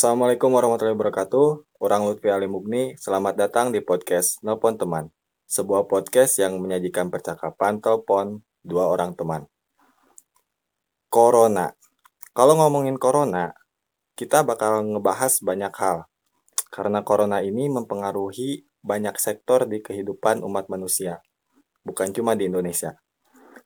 Assalamualaikum 0.00 0.56
warahmatullahi 0.56 0.96
wabarakatuh. 0.96 1.76
Orang 1.76 2.08
Lutfi 2.08 2.32
Ali 2.32 2.48
Mugni, 2.48 2.96
selamat 2.96 3.36
datang 3.36 3.68
di 3.68 3.84
podcast 3.84 4.40
Nelpon 4.40 4.80
Teman. 4.80 5.12
Sebuah 5.44 5.92
podcast 5.92 6.40
yang 6.40 6.56
menyajikan 6.56 7.12
percakapan 7.12 7.84
telepon 7.84 8.40
dua 8.64 8.88
orang 8.88 9.12
teman. 9.12 9.44
Corona. 11.12 11.76
Kalau 12.32 12.56
ngomongin 12.56 12.96
corona, 12.96 13.52
kita 14.16 14.40
bakal 14.40 14.88
ngebahas 14.88 15.36
banyak 15.44 15.74
hal. 15.76 16.08
Karena 16.72 17.04
corona 17.04 17.44
ini 17.44 17.68
mempengaruhi 17.68 18.64
banyak 18.80 19.20
sektor 19.20 19.68
di 19.68 19.84
kehidupan 19.84 20.40
umat 20.40 20.72
manusia. 20.72 21.20
Bukan 21.84 22.16
cuma 22.16 22.32
di 22.32 22.48
Indonesia. 22.48 22.96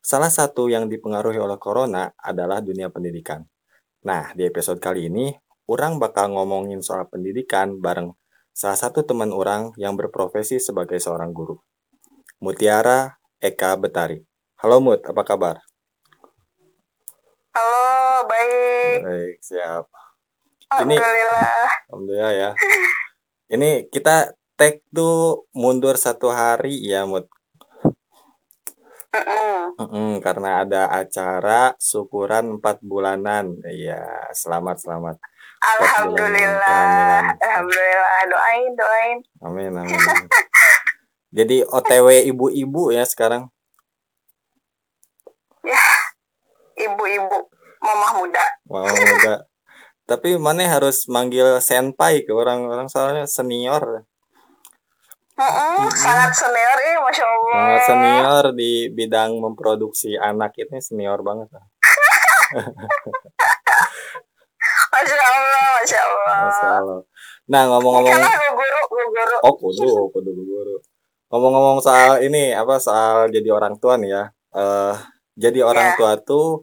Salah 0.02 0.34
satu 0.34 0.66
yang 0.66 0.90
dipengaruhi 0.90 1.38
oleh 1.38 1.62
corona 1.62 2.10
adalah 2.18 2.58
dunia 2.58 2.90
pendidikan. 2.90 3.46
Nah, 4.02 4.34
di 4.34 4.42
episode 4.44 4.82
kali 4.82 5.06
ini 5.06 5.30
orang 5.64 5.96
bakal 5.96 6.28
ngomongin 6.32 6.84
soal 6.84 7.08
pendidikan 7.08 7.80
bareng 7.80 8.12
salah 8.54 8.78
satu 8.78 9.02
teman 9.02 9.34
orang 9.34 9.74
yang 9.80 9.98
berprofesi 9.98 10.62
sebagai 10.62 11.02
seorang 11.02 11.34
guru. 11.34 11.58
Mutiara 12.38 13.18
Eka 13.42 13.74
Betari. 13.74 14.22
Halo 14.62 14.78
Mut, 14.78 15.02
apa 15.02 15.22
kabar? 15.26 15.56
Halo, 17.50 18.26
baik. 18.30 18.98
Baik, 19.02 19.36
siap. 19.42 19.90
Alhamdulillah. 20.70 21.70
Alhamdulillah 21.90 22.32
ya. 22.32 22.50
Ini 23.50 23.90
kita 23.90 24.32
tag 24.54 24.86
tuh 24.94 25.50
mundur 25.50 25.98
satu 25.98 26.30
hari 26.30 26.78
ya 26.84 27.02
Mut. 27.08 27.26
Mm-mm. 29.14 29.78
Mm-mm, 29.78 30.10
karena 30.18 30.66
ada 30.66 30.90
acara 30.90 31.74
syukuran 31.78 32.58
empat 32.58 32.82
bulanan. 32.82 33.62
Iya, 33.62 34.30
selamat 34.34 34.82
selamat. 34.82 35.16
Alhamdulillah. 35.64 37.32
Alhamdulillah. 37.40 38.20
Doain, 38.28 38.70
doain. 38.76 39.16
Amin 39.40 39.72
amin. 39.72 40.00
Jadi 41.34 41.66
OTW 41.66 42.30
ibu-ibu 42.30 42.94
ya 42.94 43.02
sekarang. 43.08 43.50
Ibu-ibu, 46.74 47.38
mamah 47.80 48.12
muda. 48.20 48.44
Wow, 48.68 48.86
muda. 48.86 49.48
Tapi 50.04 50.36
mana 50.36 50.68
harus 50.68 51.08
manggil 51.08 51.58
senpai 51.64 52.28
ke 52.28 52.32
orang-orang 52.34 52.92
soalnya 52.92 53.24
senior. 53.24 54.04
Mm-mm, 55.34 55.90
Sangat 55.90 56.30
senior 56.36 56.78
ini, 56.86 56.94
masya 57.02 57.24
Allah. 57.26 57.54
Sangat 57.58 57.82
senior 57.88 58.44
di 58.54 58.86
bidang 58.92 59.40
memproduksi 59.42 60.14
anak 60.14 60.54
ini 60.60 60.78
senior 60.78 61.18
banget. 61.26 61.50
Masya 64.94 65.18
Allah, 65.18 65.62
masya 65.74 66.00
Allah. 66.00 66.36
Masya 66.46 66.68
Allah. 66.78 67.00
Nah 67.50 67.62
ngomong-ngomong 67.68 68.14
gue 68.14 68.50
guru, 68.54 68.80
guru. 69.10 69.36
Oh 69.42 69.54
kudu, 69.58 69.88
kudu 70.14 70.30
guru. 70.32 70.76
Ngomong-ngomong 71.28 71.78
soal 71.82 72.22
ini 72.22 72.54
apa 72.54 72.78
soal 72.78 73.26
jadi 73.28 73.50
orang 73.50 73.74
tua 73.76 73.98
nih 73.98 74.10
ya. 74.12 74.24
Eh 74.54 74.94
jadi 75.34 75.66
orang 75.66 75.86
Ya. 75.92 75.96
tua 75.98 76.12
tuh 76.22 76.62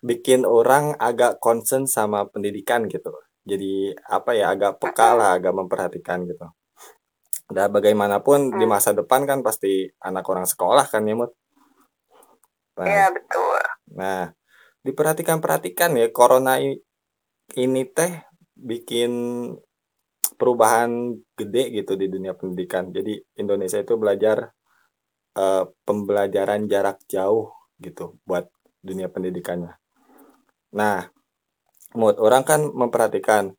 bikin 0.00 0.46
orang 0.46 0.94
agak 0.96 1.42
concern 1.42 1.84
sama 1.84 2.22
pendidikan 2.24 2.86
gitu. 2.86 3.10
Jadi 3.42 3.90
apa 4.06 4.30
ya 4.32 4.54
agak 4.54 4.78
peka 4.78 5.18
lah, 5.18 5.34
agak 5.34 5.50
memperhatikan 5.50 6.22
gitu. 6.24 6.46
Dan 7.50 7.74
bagaimanapun 7.74 8.54
di 8.54 8.62
Hmm. 8.62 8.78
masa 8.78 8.94
depan 8.94 9.26
kan 9.26 9.42
pasti 9.42 9.90
anak 9.98 10.22
orang 10.22 10.46
sekolah 10.46 10.86
kan 10.86 11.02
ya 11.02 11.18
Mut. 11.18 11.34
Nah, 12.78 12.86
Iya, 12.86 13.06
betul. 13.10 13.58
Nah, 13.98 14.30
diperhatikan-perhatikan 14.86 15.98
ya 15.98 16.06
corona 16.14 16.62
i- 16.62 16.78
ini 17.56 17.82
teh 17.88 18.12
bikin 18.54 19.12
perubahan 20.36 21.16
gede 21.36 21.82
gitu 21.82 21.96
di 21.96 22.06
dunia 22.08 22.32
pendidikan. 22.36 22.88
Jadi 22.92 23.18
Indonesia 23.40 23.80
itu 23.80 23.94
belajar 23.96 24.52
eh, 25.36 25.64
pembelajaran 25.84 26.64
jarak 26.70 27.02
jauh 27.08 27.52
gitu 27.80 28.20
buat 28.24 28.48
dunia 28.80 29.08
pendidikannya. 29.12 29.76
Nah, 30.76 31.08
menurut 31.96 32.18
orang 32.22 32.42
kan 32.46 32.60
memperhatikan 32.70 33.52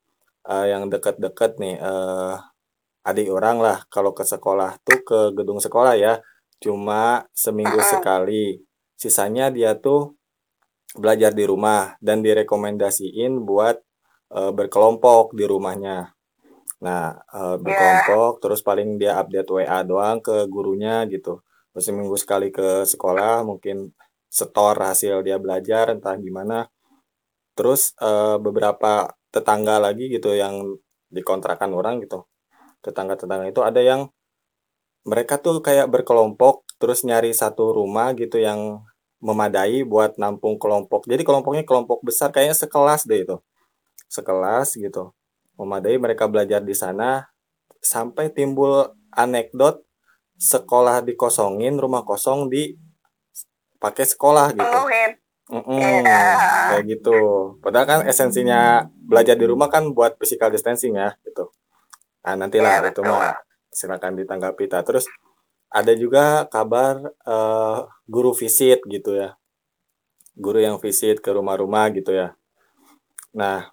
eh, 0.48 0.66
yang 0.72 0.88
deket-deket 0.90 1.58
nih 1.62 1.76
eh, 1.78 2.36
adik 3.02 3.28
orang 3.34 3.58
lah 3.58 3.78
kalau 3.90 4.14
ke 4.14 4.22
sekolah 4.22 4.78
tuh 4.86 5.02
ke 5.02 5.18
gedung 5.34 5.58
sekolah 5.58 5.98
ya 5.98 6.22
cuma 6.62 7.26
seminggu 7.34 7.78
Mm-mm. 7.78 7.90
sekali. 7.90 8.62
Sisanya 8.94 9.50
dia 9.50 9.74
tuh 9.74 10.14
belajar 10.96 11.32
di 11.32 11.44
rumah 11.48 11.96
dan 11.98 12.20
direkomendasiin 12.20 13.40
buat 13.44 13.80
eh, 14.32 14.52
berkelompok 14.52 15.32
di 15.36 15.44
rumahnya. 15.48 16.12
Nah, 16.82 17.14
eh, 17.16 17.56
berkelompok 17.60 18.42
terus 18.42 18.60
paling 18.60 18.98
dia 19.00 19.16
update 19.20 19.48
WA 19.48 19.80
doang 19.86 20.20
ke 20.20 20.46
gurunya 20.48 21.04
gitu. 21.08 21.40
Terus 21.72 21.84
seminggu 21.88 22.16
sekali 22.20 22.52
ke 22.52 22.84
sekolah 22.84 23.46
mungkin 23.46 23.92
setor 24.28 24.76
hasil 24.76 25.24
dia 25.24 25.36
belajar 25.40 25.96
entah 25.96 26.16
gimana. 26.20 26.68
Terus 27.56 27.96
eh, 28.00 28.36
beberapa 28.40 29.12
tetangga 29.32 29.80
lagi 29.80 30.12
gitu 30.12 30.36
yang 30.36 30.76
dikontrakan 31.08 31.72
orang 31.72 32.04
gitu. 32.04 32.28
Tetangga-tetangga 32.84 33.48
itu 33.48 33.60
ada 33.64 33.80
yang 33.80 34.08
mereka 35.02 35.38
tuh 35.40 35.58
kayak 35.64 35.90
berkelompok 35.90 36.62
terus 36.78 37.02
nyari 37.02 37.34
satu 37.34 37.74
rumah 37.74 38.14
gitu 38.14 38.38
yang 38.38 38.82
memadai 39.22 39.86
buat 39.86 40.18
nampung 40.18 40.58
kelompok. 40.58 41.06
Jadi 41.06 41.22
kelompoknya 41.22 41.62
kelompok 41.62 42.02
besar 42.02 42.34
kayaknya 42.34 42.58
sekelas 42.58 43.06
deh 43.06 43.22
itu. 43.22 43.36
Sekelas 44.10 44.74
gitu. 44.74 45.14
Memadai 45.54 45.94
mereka 45.96 46.26
belajar 46.26 46.58
di 46.58 46.74
sana 46.74 47.30
sampai 47.78 48.34
timbul 48.34 48.90
anekdot 49.14 49.86
sekolah 50.34 51.06
dikosongin, 51.06 51.78
rumah 51.78 52.02
kosong 52.02 52.50
di 52.50 52.74
pakai 53.78 54.02
sekolah 54.10 54.50
gitu. 54.58 54.78
Mm-mm, 55.52 55.78
Iya. 55.78 56.22
kayak 56.74 56.84
gitu. 56.88 57.18
Padahal 57.60 57.86
kan 57.86 58.00
esensinya 58.08 58.86
belajar 58.88 59.36
di 59.36 59.44
rumah 59.44 59.68
kan 59.68 59.90
buat 59.92 60.16
physical 60.16 60.48
distancing 60.50 60.96
ya 60.96 61.12
gitu. 61.26 61.50
Nah, 62.24 62.34
nantilah 62.38 62.88
Iya, 62.88 62.90
itu 62.94 63.02
mah 63.04 63.36
silakan 63.68 64.16
ditanggapi 64.16 64.64
ta. 64.70 64.80
Terus 64.86 65.04
ada 65.72 65.92
juga 65.96 66.44
kabar 66.52 67.00
eh, 67.24 67.78
guru 68.06 68.36
visit 68.36 68.84
gitu 68.86 69.16
ya. 69.16 69.34
Guru 70.36 70.60
yang 70.60 70.76
visit 70.80 71.20
ke 71.24 71.32
rumah-rumah 71.32 71.88
gitu 71.92 72.12
ya. 72.12 72.36
Nah, 73.32 73.72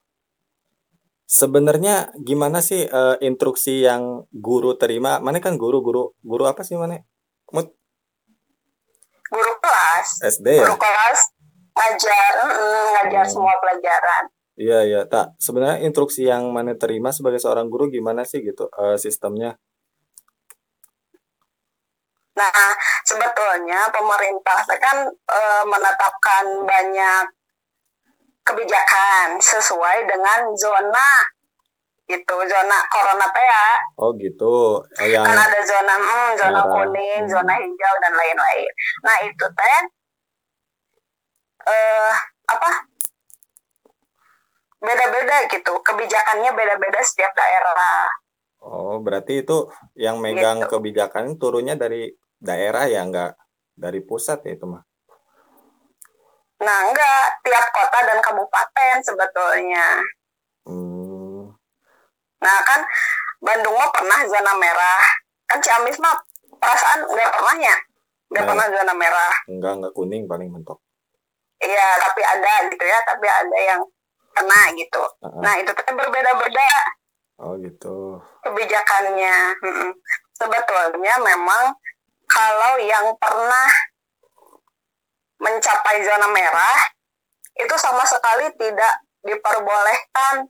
sebenarnya 1.27 2.15
gimana 2.23 2.63
sih 2.63 2.87
eh, 2.87 3.15
instruksi 3.21 3.83
yang 3.83 4.23
guru 4.31 4.79
terima? 4.79 5.19
Mana 5.19 5.43
kan 5.43 5.59
guru 5.59 5.83
guru 5.83 6.15
guru 6.23 6.43
apa 6.47 6.63
sih 6.63 6.79
mana? 6.79 7.03
Mut 7.51 7.75
Guru 9.29 9.53
kelas. 9.61 10.07
SD 10.25 10.47
ya? 10.57 10.65
Guru 10.65 10.77
kelas 10.79 11.19
ngajar, 11.79 12.33
ngajar 12.97 13.23
Hmm. 13.23 13.31
semua 13.31 13.55
pelajaran. 13.61 14.23
Iya 14.59 14.79
iya 14.83 15.01
tak 15.07 15.39
sebenarnya 15.39 15.87
instruksi 15.87 16.27
yang 16.27 16.51
mana 16.51 16.75
terima 16.75 17.15
sebagai 17.15 17.39
seorang 17.39 17.71
guru 17.71 17.87
gimana 17.87 18.27
sih 18.27 18.43
gitu 18.43 18.67
eh, 18.75 18.99
sistemnya 18.99 19.55
Nah, 22.39 22.71
sebetulnya 23.03 23.83
pemerintah 23.91 24.63
kan 24.79 24.97
eh, 25.11 25.63
menetapkan 25.67 26.45
banyak 26.63 27.23
kebijakan 28.41 29.35
sesuai 29.37 30.07
dengan 30.07 30.49
zona 30.55 31.21
itu 32.09 32.35
zona 32.49 32.77
corona 32.89 33.29
teh 33.29 33.45
ya 33.45 33.67
oh 34.01 34.09
gitu 34.17 34.81
Eh, 34.97 35.13
yang 35.13 35.21
kan 35.21 35.37
ada 35.37 35.61
zona 35.61 35.93
hmm, 35.93 36.29
zona 36.33 36.57
Merah. 36.57 36.73
kuning 36.73 37.21
Hmm. 37.21 37.29
zona 37.29 37.53
hijau 37.53 37.95
dan 38.01 38.13
lain-lain 38.17 38.71
nah 39.05 39.15
itu 39.21 39.45
teh 39.45 39.79
eh 41.69 42.13
apa 42.49 42.69
beda-beda 44.79 45.45
gitu 45.45 45.73
kebijakannya 45.85 46.49
beda-beda 46.49 46.99
setiap 47.05 47.29
daerah 47.37 48.09
oh 48.63 48.97
berarti 48.97 49.45
itu 49.45 49.69
yang 49.93 50.17
megang 50.17 50.65
Gitu. 50.65 50.71
kebijakan 50.71 51.37
turunnya 51.37 51.77
dari 51.77 52.09
daerah 52.39 52.87
ya 52.87 53.03
nggak 53.03 53.31
dari 53.75 53.99
pusat 54.03 54.43
ya 54.47 54.55
itu 54.55 54.65
mah 54.67 54.83
nah 56.59 56.79
enggak 56.91 57.39
tiap 57.43 57.65
kota 57.71 57.99
dan 58.03 58.19
kabupaten 58.19 58.95
sebetulnya 58.99 60.03
hmm, 60.67 60.99
Nah 62.39 62.57
kan 62.63 62.79
Bandung 63.43 63.75
mah 63.75 63.91
pernah 63.91 64.19
zona 64.27 64.55
merah. 64.55 65.03
Kan 65.43 65.59
Ciamis 65.59 65.99
mah 65.99 66.15
perasaan 66.55 67.03
nggak 67.03 67.31
pernah 67.35 67.55
ya. 67.59 67.75
Nggak 68.31 68.43
Nah. 68.43 68.49
pernah 68.51 68.65
zona 68.71 68.93
merah. 68.95 69.33
enggak 69.47 69.73
enggak 69.79 69.93
kuning 69.95 70.23
paling 70.23 70.47
mentok 70.47 70.79
Iya 71.59 71.87
tapi 71.99 72.21
ada 72.23 72.53
gitu 72.71 72.83
ya. 72.83 72.99
Tapi 73.03 73.27
ada 73.27 73.57
yang 73.59 73.81
kena 74.31 74.61
gitu. 74.79 75.03
Ah, 75.19 75.35
Nah 75.43 75.53
itu 75.59 75.71
kan 75.75 75.91
berbeda-beda 75.95 76.69
oh 77.39 77.55
gitu 77.59 78.19
kebijakannya. 78.43 79.35
Sebetulnya 80.39 81.15
memang 81.19 81.75
kalau 82.29 82.77
yang 82.77 83.09
pernah 83.17 83.69
mencapai 85.41 86.05
zona 86.05 86.29
merah 86.29 86.79
itu 87.57 87.75
sama 87.75 88.05
sekali 88.05 88.53
tidak 88.55 88.93
diperbolehkan 89.25 90.47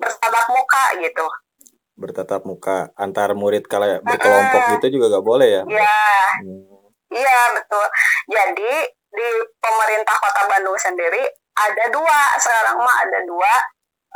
bertatap 0.00 0.46
muka 0.50 0.84
gitu. 0.98 1.26
Bertatap 2.00 2.42
muka. 2.48 2.88
Antar 2.96 3.36
murid 3.36 3.68
kalau 3.68 4.00
berkelompok 4.00 4.80
gitu 4.80 4.98
juga 4.98 5.20
gak 5.20 5.26
boleh 5.26 5.48
ya? 5.60 5.62
Ya 5.68 6.00
Hmm, 6.40 6.88
iya 7.12 7.38
betul. 7.52 7.86
Jadi 8.30 8.72
di 9.10 9.28
pemerintah 9.58 10.16
kota 10.16 10.42
Bandung 10.46 10.78
sendiri 10.78 11.20
ada 11.52 11.84
dua 11.90 12.18
sekarang 12.38 12.78
mah 12.80 12.96
ada 13.04 13.18
dua 13.26 13.52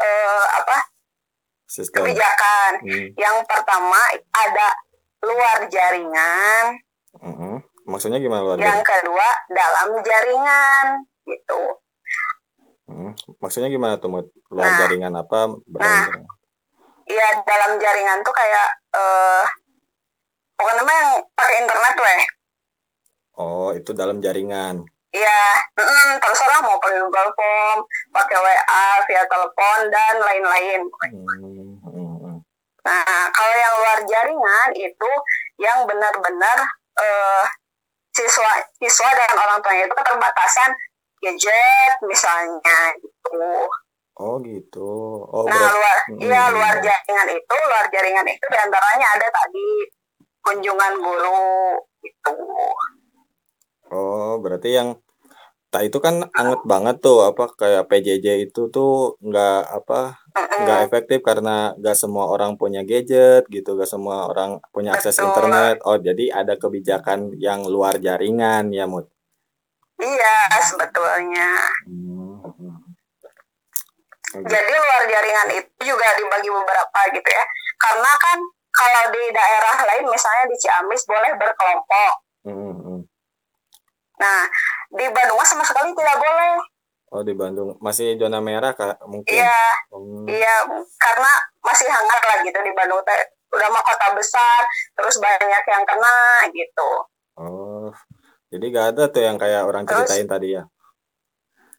eh, 0.00 0.44
apa 0.62 0.76
sistem. 1.68 2.06
kebijakan. 2.06 2.70
Hmm, 2.80 3.06
yang 3.18 3.36
pertama 3.44 3.98
ada 4.32 4.68
luar 5.26 5.66
jaringan 5.68 6.78
mm-mm. 7.18 7.54
maksudnya 7.84 8.18
gimana 8.18 8.42
luar 8.42 8.56
yang 8.56 8.80
jaringan? 8.80 8.86
kedua 8.86 9.28
dalam 9.48 9.88
jaringan 10.00 10.86
gitu 11.24 11.62
Hmm, 12.84 13.16
maksudnya 13.40 13.72
gimana 13.72 13.96
tuh 13.96 14.12
luar 14.12 14.28
Nah. 14.68 14.76
jaringan 14.76 15.16
apa 15.16 15.48
Nah. 15.48 16.04
jaringan? 16.04 16.24
ya 17.04 17.28
dalam 17.40 17.76
jaringan 17.76 18.20
tuh 18.20 18.30
kayak 18.30 18.68
eh 18.92 19.44
pokoknya 20.54 20.82
mah 20.82 20.94
yang 20.94 21.10
pakai 21.32 21.56
internet 21.60 21.94
weh 21.96 22.22
oh 23.34 23.72
itu 23.72 23.90
dalam 23.92 24.20
jaringan 24.20 24.84
Iya, 25.10 25.40
mm, 25.78 26.18
terserah 26.18 26.58
mau 26.58 26.74
pakai 26.74 26.98
Google 26.98 27.30
Form, 27.38 27.86
pakai 28.10 28.34
WA, 28.34 28.86
via 29.06 29.22
telepon 29.30 29.78
dan 29.86 30.18
lain-lain. 30.18 30.80
Hmm, 31.06 31.78
hmm, 31.86 32.14
hmm. 32.18 32.36
Nah, 32.82 33.22
kalau 33.30 33.54
yang 33.54 33.74
luar 33.78 33.98
jaringan 34.02 34.68
itu 34.74 35.10
yang 35.62 35.86
benar-benar 35.86 36.66
eh, 37.00 37.44
siswa 38.14 38.52
siswa 38.78 39.10
dan 39.14 39.34
orang 39.34 39.58
tuanya 39.58 39.84
itu 39.90 39.94
keterbatasan 39.94 40.70
gadget 41.18 41.94
misalnya 42.06 42.94
gitu. 43.00 43.66
oh 44.20 44.36
gitu 44.44 44.90
oh 45.26 45.48
nah, 45.48 45.72
luar 45.74 45.94
Mm, 46.04 46.20
iya 46.20 46.52
luar 46.52 46.74
jaringan 46.84 47.28
itu, 47.32 47.56
luar 47.64 47.88
jaringan 47.88 48.28
itu 48.28 48.44
di 48.44 48.58
antaranya 48.60 49.06
ada 49.16 49.24
tadi 49.32 49.68
kunjungan 50.44 51.00
guru 51.00 51.80
gitu. 52.04 52.36
Oh, 53.88 54.36
berarti 54.44 54.76
yang 54.76 55.00
tak 55.72 55.88
itu 55.88 55.98
kan 55.98 56.28
anget 56.36 56.60
banget 56.68 57.00
tuh 57.00 57.24
apa 57.24 57.50
kayak 57.56 57.88
PJJ 57.88 58.52
itu 58.52 58.68
tuh 58.68 59.16
nggak 59.24 59.64
apa 59.80 60.20
Nggak 60.34 60.80
efektif 60.90 61.22
karena 61.22 61.70
nggak 61.78 61.94
semua 61.94 62.26
orang 62.26 62.58
punya 62.58 62.82
gadget 62.82 63.46
gitu, 63.46 63.78
nggak 63.78 63.86
semua 63.86 64.26
orang 64.26 64.58
punya 64.74 64.98
akses 64.98 65.14
Betul. 65.14 65.30
internet. 65.30 65.76
Oh, 65.86 65.94
jadi 65.94 66.24
ada 66.42 66.58
kebijakan 66.58 67.38
yang 67.38 67.62
luar 67.62 68.02
jaringan 68.02 68.74
ya, 68.74 68.90
Mut. 68.90 69.06
Iya, 70.02 70.58
sebetulnya. 70.58 71.70
Hmm, 71.86 72.42
hmm. 72.42 72.76
Jadi 74.42 74.72
luar 74.74 75.02
jaringan 75.06 75.48
itu 75.54 75.80
juga 75.86 76.06
dibagi 76.18 76.50
beberapa 76.50 76.98
gitu 77.14 77.30
ya. 77.30 77.44
Karena 77.78 78.10
kan 78.18 78.38
kalau 78.74 79.14
di 79.14 79.30
daerah 79.30 79.76
lain 79.86 80.04
misalnya 80.10 80.50
di 80.50 80.56
Ciamis 80.58 81.06
boleh 81.06 81.30
berkelompok. 81.38 82.14
Hmm, 82.42 82.74
hmm. 82.74 83.00
Nah, 84.18 84.50
di 84.98 85.06
Bandung 85.14 85.38
sama 85.46 85.62
sekali 85.62 85.94
tidak 85.94 86.18
boleh. 86.18 86.58
Oh, 87.14 87.22
di 87.22 87.30
Bandung 87.30 87.78
masih 87.78 88.18
zona 88.18 88.42
merah 88.42 88.74
Kak, 88.74 88.98
mungkin. 89.06 89.38
Iya, 89.38 89.62
Hmm, 89.94 90.26
iya 90.26 90.66
karena 90.98 91.30
masih 91.62 91.86
hangat 91.86 92.20
lah 92.26 92.36
gitu 92.42 92.58
di 92.58 92.74
Bandung 92.74 92.98
teh. 93.06 93.22
Udah 93.54 93.70
mah 93.70 93.78
kota 93.86 94.18
besar, 94.18 94.66
terus 94.98 95.22
banyak 95.22 95.62
yang 95.62 95.84
kena 95.86 96.42
gitu. 96.50 96.90
Oh, 97.38 97.94
jadi 98.50 98.66
nggak 98.66 98.86
ada 98.98 99.02
tuh 99.06 99.22
yang 99.22 99.38
kayak 99.38 99.62
orang 99.62 99.86
Terus? 99.86 100.10
ceritain 100.10 100.26
tadi 100.26 100.58
ya 100.58 100.66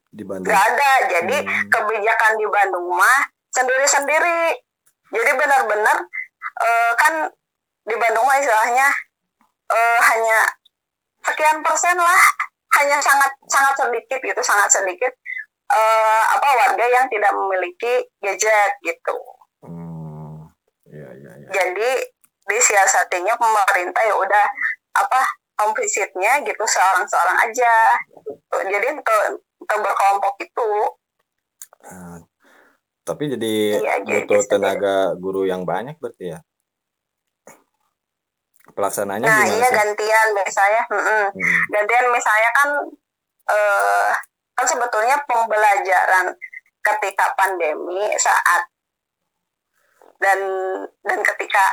di 0.07 0.23
Bandung. 0.23 0.55
Gak 0.55 0.63
ada. 0.71 0.91
Jadi 1.11 1.37
Hmm. 1.43 1.67
kebijakan 1.67 2.33
di 2.39 2.47
Bandung 2.47 2.87
mah 2.87 3.19
sendiri-sendiri. 3.51 4.55
Jadi 5.11 5.31
benar-benar 5.35 5.97
eh, 6.55 6.91
kan 6.95 7.27
di 7.83 7.95
Bandung 7.99 8.23
mah 8.23 8.39
istilahnya 8.39 8.87
eh, 9.67 9.99
hanya 9.99 10.39
sekian 11.27 11.59
persen 11.59 11.99
lah, 11.99 12.21
hanya 12.79 13.03
sangat 13.03 13.35
sangat 13.51 13.75
sedikit 13.75 14.19
gitu, 14.23 14.39
sangat 14.39 14.71
sedikit 14.71 15.11
eh, 15.75 16.23
apa 16.31 16.47
warga 16.55 16.85
yang 16.87 17.05
tidak 17.11 17.31
memiliki 17.35 17.93
gadget 18.23 18.71
gitu. 18.81 19.17
Hmm, 19.61 20.47
iya 20.87 21.09
iya 21.13 21.31
iya. 21.35 21.49
Jadi 21.51 21.89
disiasatinya 22.45 23.35
pemerintah 23.35 24.03
ya 24.05 24.15
udah 24.15 24.45
apa 24.95 25.21
home 25.59 25.75
visitnya 25.75 26.39
gitu 26.41 26.63
seorang-seorang 26.63 27.37
aja. 27.43 27.73
Gitu. 28.23 28.57
Jadi 28.71 28.87
untuk, 28.95 29.19
untuk 29.59 29.77
berkelompok 29.83 30.35
itu 30.39 30.69
Nah, 31.85 32.17
tapi 33.05 33.29
jadi 33.29 33.77
Iya, 33.77 33.95
jadi 34.01 34.25
butuh 34.25 34.41
sendiri. 34.41 34.51
tenaga 34.57 34.95
guru 35.21 35.45
yang 35.45 35.61
banyak 35.69 36.01
berarti 36.01 36.33
ya. 36.33 36.39
Pelaksananya 38.65 39.21
Nah, 39.29 39.45
gimana 39.45 39.55
iya 39.55 39.67
sih? 39.69 39.77
gantian 39.77 40.27
biasanya. 40.33 40.81
Mm-mm. 40.89 41.23
Hmm, 41.29 41.61
Gantian 41.69 42.05
misalnya 42.09 42.49
kan 42.51 42.69
eh 43.45 44.09
kan 44.55 44.65
sebetulnya 44.65 45.19
pembelajaran 45.27 46.31
ketika 46.79 47.25
pandemi 47.35 48.15
saat 48.15 48.63
dan 50.23 50.39
dan 51.03 51.19
ketika 51.21 51.65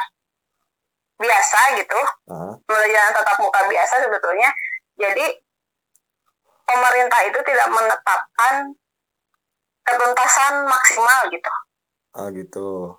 biasa 1.23 1.79
gitu, 1.79 2.01
ah, 2.35 2.59
pembelajaran 2.67 3.15
tatap 3.15 3.39
muka 3.39 3.61
biasa 3.71 4.03
sebetulnya. 4.03 4.51
Jadi 4.99 5.27
pemerintah 6.67 7.21
itu 7.23 7.39
tidak 7.47 7.69
menetapkan 7.71 8.55
ketuntasan 9.87 10.67
maksimal 10.67 11.21
gitu. 11.31 11.53
ah 12.13 12.29
gitu. 12.35 12.93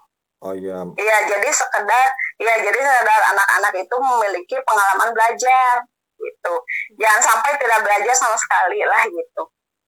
Oh 0.43 0.51
iya, 0.51 0.83
Iya, 0.99 1.17
jadi 1.23 1.49
sekedar 1.55 2.07
ya 2.35 2.53
jadi 2.59 2.75
sekedar 2.75 3.21
anak-anak 3.31 3.73
itu 3.79 3.95
memiliki 3.95 4.55
pengalaman 4.67 5.15
belajar 5.15 5.79
gitu. 6.19 6.53
Jangan 6.99 7.21
sampai 7.23 7.55
tidak 7.55 7.79
belajar 7.79 8.11
sama 8.11 8.35
sekali 8.35 8.83
lah 8.83 9.07
gitu. 9.07 9.43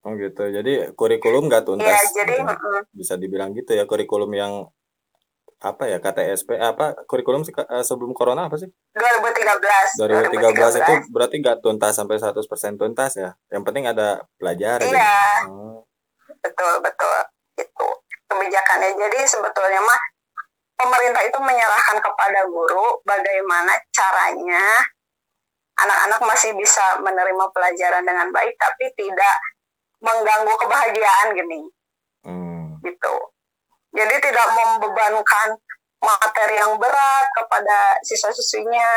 Oh 0.06 0.13
gitu. 0.16 0.44
Jadi 0.54 0.94
kurikulum 0.94 1.50
nggak 1.50 1.66
tuntas. 1.66 1.90
Iya, 2.13 2.24
jadi 2.24 2.36
bisa 2.94 3.18
dibilang 3.18 3.52
gitu 3.57 3.74
ya 3.74 3.90
kurikulum 3.90 4.30
yang 4.38 4.69
apa 5.66 5.90
ya 5.90 5.98
KTSP 5.98 6.62
apa 6.62 6.94
kurikulum 7.10 7.42
eh, 7.42 7.81
sebelum 7.81 8.13
corona 8.13 8.46
apa 8.46 8.62
sih? 8.62 8.69
2013. 8.94 9.98
2013 9.98 10.81
itu 10.86 10.94
berarti 11.10 11.36
nggak 11.42 11.57
tuntas 11.66 11.98
sampai 11.98 12.22
100% 12.22 12.38
tuntas 12.78 13.12
ya. 13.18 13.34
Yang 13.50 13.63
penting 13.66 13.90
ada 13.90 14.22
belajar 14.38 14.86
gitu. 14.86 14.94
Iya, 14.94 15.50
Oh, 15.50 15.81
betul 16.46 16.74
betul 16.86 17.18
itu 17.58 17.88
kebijakannya. 18.30 18.94
Jadi 18.94 19.19
sebetulnya 19.25 19.82
mah 19.82 20.00
pemerintah 20.75 21.24
itu 21.24 21.39
menyerahkan 21.39 21.98
kepada 22.03 22.46
guru 22.46 23.00
bagaimana 23.08 23.74
caranya 23.96 24.63
anak-anak 25.75 26.20
masih 26.24 26.56
bisa 26.56 27.00
menerima 27.03 27.46
pelajaran 27.51 28.03
dengan 28.03 28.27
baik 28.32 28.56
tapi 28.56 28.91
tidak 28.96 29.36
mengganggu 30.05 30.53
kebahagiaan 30.53 31.27
gini. 31.33 31.59
hmm. 32.25 32.85
gitu. 32.85 33.15
Jadi 33.95 34.15
tidak 34.21 34.47
membebankan 34.53 35.57
materi 36.03 36.55
yang 36.59 36.77
berat 36.77 37.25
kepada 37.33 37.97
siswa-siswinya. 38.05 38.91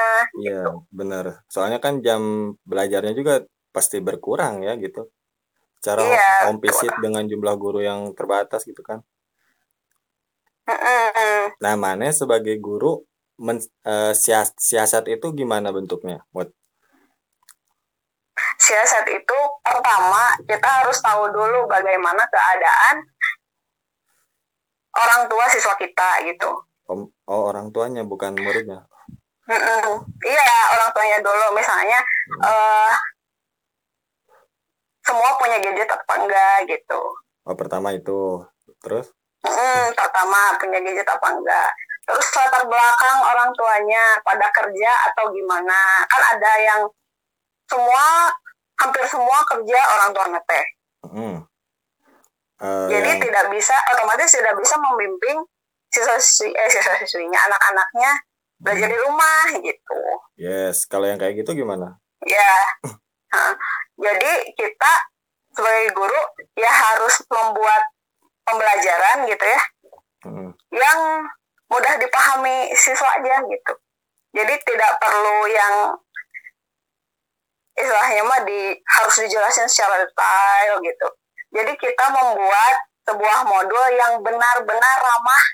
Iya, 0.44 0.62
benar. 0.92 1.40
Soalnya 1.48 1.80
kan 1.80 2.04
jam 2.04 2.52
belajarnya 2.68 3.14
juga 3.16 3.46
pasti 3.72 4.02
berkurang 4.02 4.60
ya 4.66 4.76
gitu. 4.76 5.08
Cara 5.78 6.02
Iya, 6.02 6.50
home 6.50 6.60
visit 6.60 6.90
dengan 6.98 7.24
jumlah 7.24 7.54
guru 7.54 7.80
yang 7.80 8.10
terbatas 8.12 8.66
gitu 8.66 8.82
kan. 8.82 9.00
Nah, 11.62 11.74
mana 11.78 12.12
sebagai 12.12 12.58
guru 12.60 13.00
men, 13.40 13.62
eh, 13.86 14.12
sias- 14.12 14.58
siasat 14.58 15.08
itu 15.08 15.32
gimana 15.32 15.72
bentuknya? 15.72 16.26
Buat 16.34 16.52
Siasat 18.58 19.06
itu 19.06 19.38
pertama 19.62 20.34
kita 20.44 20.66
harus 20.82 20.98
tahu 20.98 21.30
dulu 21.30 21.70
bagaimana 21.70 22.26
keadaan 22.26 22.96
orang 24.98 25.22
tua 25.30 25.44
siswa 25.46 25.74
kita 25.78 26.26
gitu. 26.26 26.50
om- 26.88 27.12
oh, 27.28 27.42
orang 27.52 27.68
tuanya 27.70 28.02
bukan 28.02 28.32
muridnya. 28.34 28.82
Mm-mm. 29.48 30.02
Iya 30.24 30.50
orang 30.74 30.90
tuanya 30.92 31.18
dulu 31.20 31.46
misalnya 31.54 32.00
eh 32.44 32.92
semua 35.04 35.36
punya 35.38 35.60
gadget 35.60 35.88
apa 35.88 36.12
enggak 36.20 36.56
gitu. 36.68 37.00
Oh, 37.48 37.56
pertama 37.56 37.92
itu. 37.92 38.44
Terus? 38.84 39.08
Mm, 39.44 39.92
pertama 39.94 40.56
punya 40.58 40.80
gadget 40.82 41.08
apa 41.08 41.28
enggak 41.30 41.70
terus 42.08 42.24
latar 42.32 42.64
belakang 42.64 43.18
orang 43.20 43.52
tuanya 43.52 44.16
pada 44.24 44.48
kerja 44.48 44.92
atau 45.12 45.28
gimana 45.28 46.08
kan 46.08 46.22
ada 46.32 46.52
yang 46.56 46.80
semua 47.68 48.32
hampir 48.78 49.02
semua 49.04 49.38
kerja 49.44 49.78
orang 49.90 50.10
tuanya 50.10 50.40
teh 50.44 50.66
Hmm. 51.00 51.38
Eh, 52.58 52.86
jadi 52.90 53.10
yang- 53.12 53.22
tidak 53.22 53.44
bisa 53.48 53.70
otomatis 53.88 54.28
tidak 54.28 54.54
bisa 54.54 54.74
membimbing 54.76 55.38
siswa 55.88 56.18
siswi 56.18 56.50
eh 56.50 56.68
siswa 56.68 56.94
siswinya 56.96 57.38
anak-anaknya 57.40 58.10
belajar 58.58 58.88
di 58.88 58.98
rumah 58.98 59.46
gitu 59.56 60.00
yes, 60.34 60.82
kalau 60.84 61.06
yang 61.06 61.16
kayak 61.16 61.38
gitu 61.38 61.54
gimana? 61.54 62.02
ya 62.20 62.54
Hah. 63.30 63.54
jadi 63.94 64.32
kita 64.52 64.92
sebagai 65.48 65.90
guru 65.92 66.18
ya 66.54 66.66
harus 66.68 67.14
membuat 67.24 67.82
pembelajaran 68.42 69.22
gitu 69.24 69.44
ya 69.44 69.60
Hmm. 70.20 70.50
yang 70.68 70.98
mudah 71.68 71.94
dipahami 71.94 72.74
siswa 72.74 73.06
aja 73.14 73.38
gitu. 73.40 73.72
Jadi 74.30 74.54
tidak 74.60 74.98
perlu 74.98 75.46
yang 75.46 75.74
istilahnya 77.78 78.22
mah 78.26 78.40
di 78.42 78.74
harus 78.98 79.14
dijelasin 79.22 79.70
secara 79.70 80.02
detail 80.02 80.82
gitu. 80.82 81.08
Jadi 81.54 81.72
kita 81.80 82.04
membuat 82.12 82.76
sebuah 83.08 83.38
modul 83.48 83.86
yang 83.96 84.20
benar-benar 84.20 84.96
ramah 85.00 85.44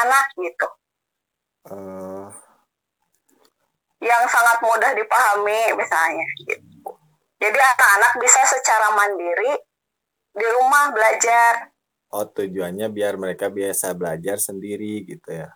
anak 0.00 0.26
gitu. 0.40 0.68
Eh, 1.66 2.26
yang 4.00 4.22
sangat 4.30 4.58
mudah 4.62 4.92
dipahami 4.96 5.76
misalnya 5.76 6.26
gitu. 6.46 6.90
Jadi 7.36 7.58
anak-anak 7.58 8.12
bisa 8.16 8.40
secara 8.48 8.96
mandiri 8.96 9.60
di 10.36 10.46
rumah 10.60 10.92
belajar. 10.92 11.72
oh 12.14 12.24
tujuannya 12.24 12.88
biar 12.88 13.18
mereka 13.20 13.52
biasa 13.52 13.92
belajar 13.92 14.40
sendiri 14.40 15.04
gitu 15.04 15.36
ya. 15.36 15.52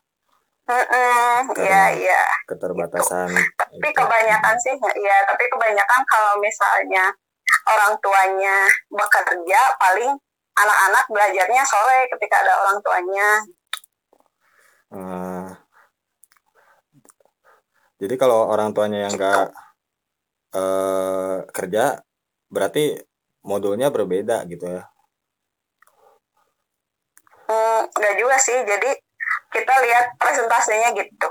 Mm-mm, 0.69 1.51
Karena- 1.51 1.65
Iya 1.67 1.85
iya. 1.99 2.23
Keterbatasan. 2.47 3.29
Tapi 3.59 3.81
itu. 3.81 3.97
kebanyakan 3.97 4.55
sih 4.61 4.75
ya. 5.01 5.17
Tapi 5.27 5.45
kebanyakan 5.51 6.01
kalau 6.07 6.39
misalnya 6.39 7.11
orang 7.67 7.93
tuanya 7.99 8.57
bekerja 8.87 9.61
paling 9.81 10.13
anak-anak 10.55 11.05
belajarnya 11.11 11.63
sore 11.67 12.07
ketika 12.15 12.45
ada 12.47 12.55
orang 12.63 12.79
tuanya. 12.85 13.29
Eh, 14.91 15.49
jadi 17.99 18.15
kalau 18.15 18.51
orang 18.51 18.71
tuanya 18.71 19.07
yang 19.09 19.15
nggak 19.15 19.47
eh, 20.51 21.37
kerja, 21.51 21.99
berarti 22.51 22.99
modulnya 23.43 23.91
berbeda 23.91 24.47
gitu 24.47 24.67
ya. 24.67 24.83
Hmm, 27.51 27.83
enggak 27.91 28.15
juga 28.19 28.37
sih. 28.39 28.59
Jadi 28.63 28.91
kita 29.51 29.75
lihat 29.85 30.15
presentasinya 30.17 30.95
gitu. 30.95 31.29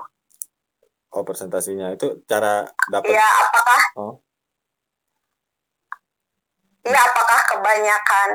Oh 1.10 1.26
presentasinya 1.26 1.90
itu 1.96 2.22
cara 2.30 2.68
dapat. 2.92 3.16
Ya 3.16 3.26
apakah 3.26 3.82
Oh. 3.98 4.14
Iya 6.86 7.00
apakah 7.00 7.40
kebanyakan 7.56 8.30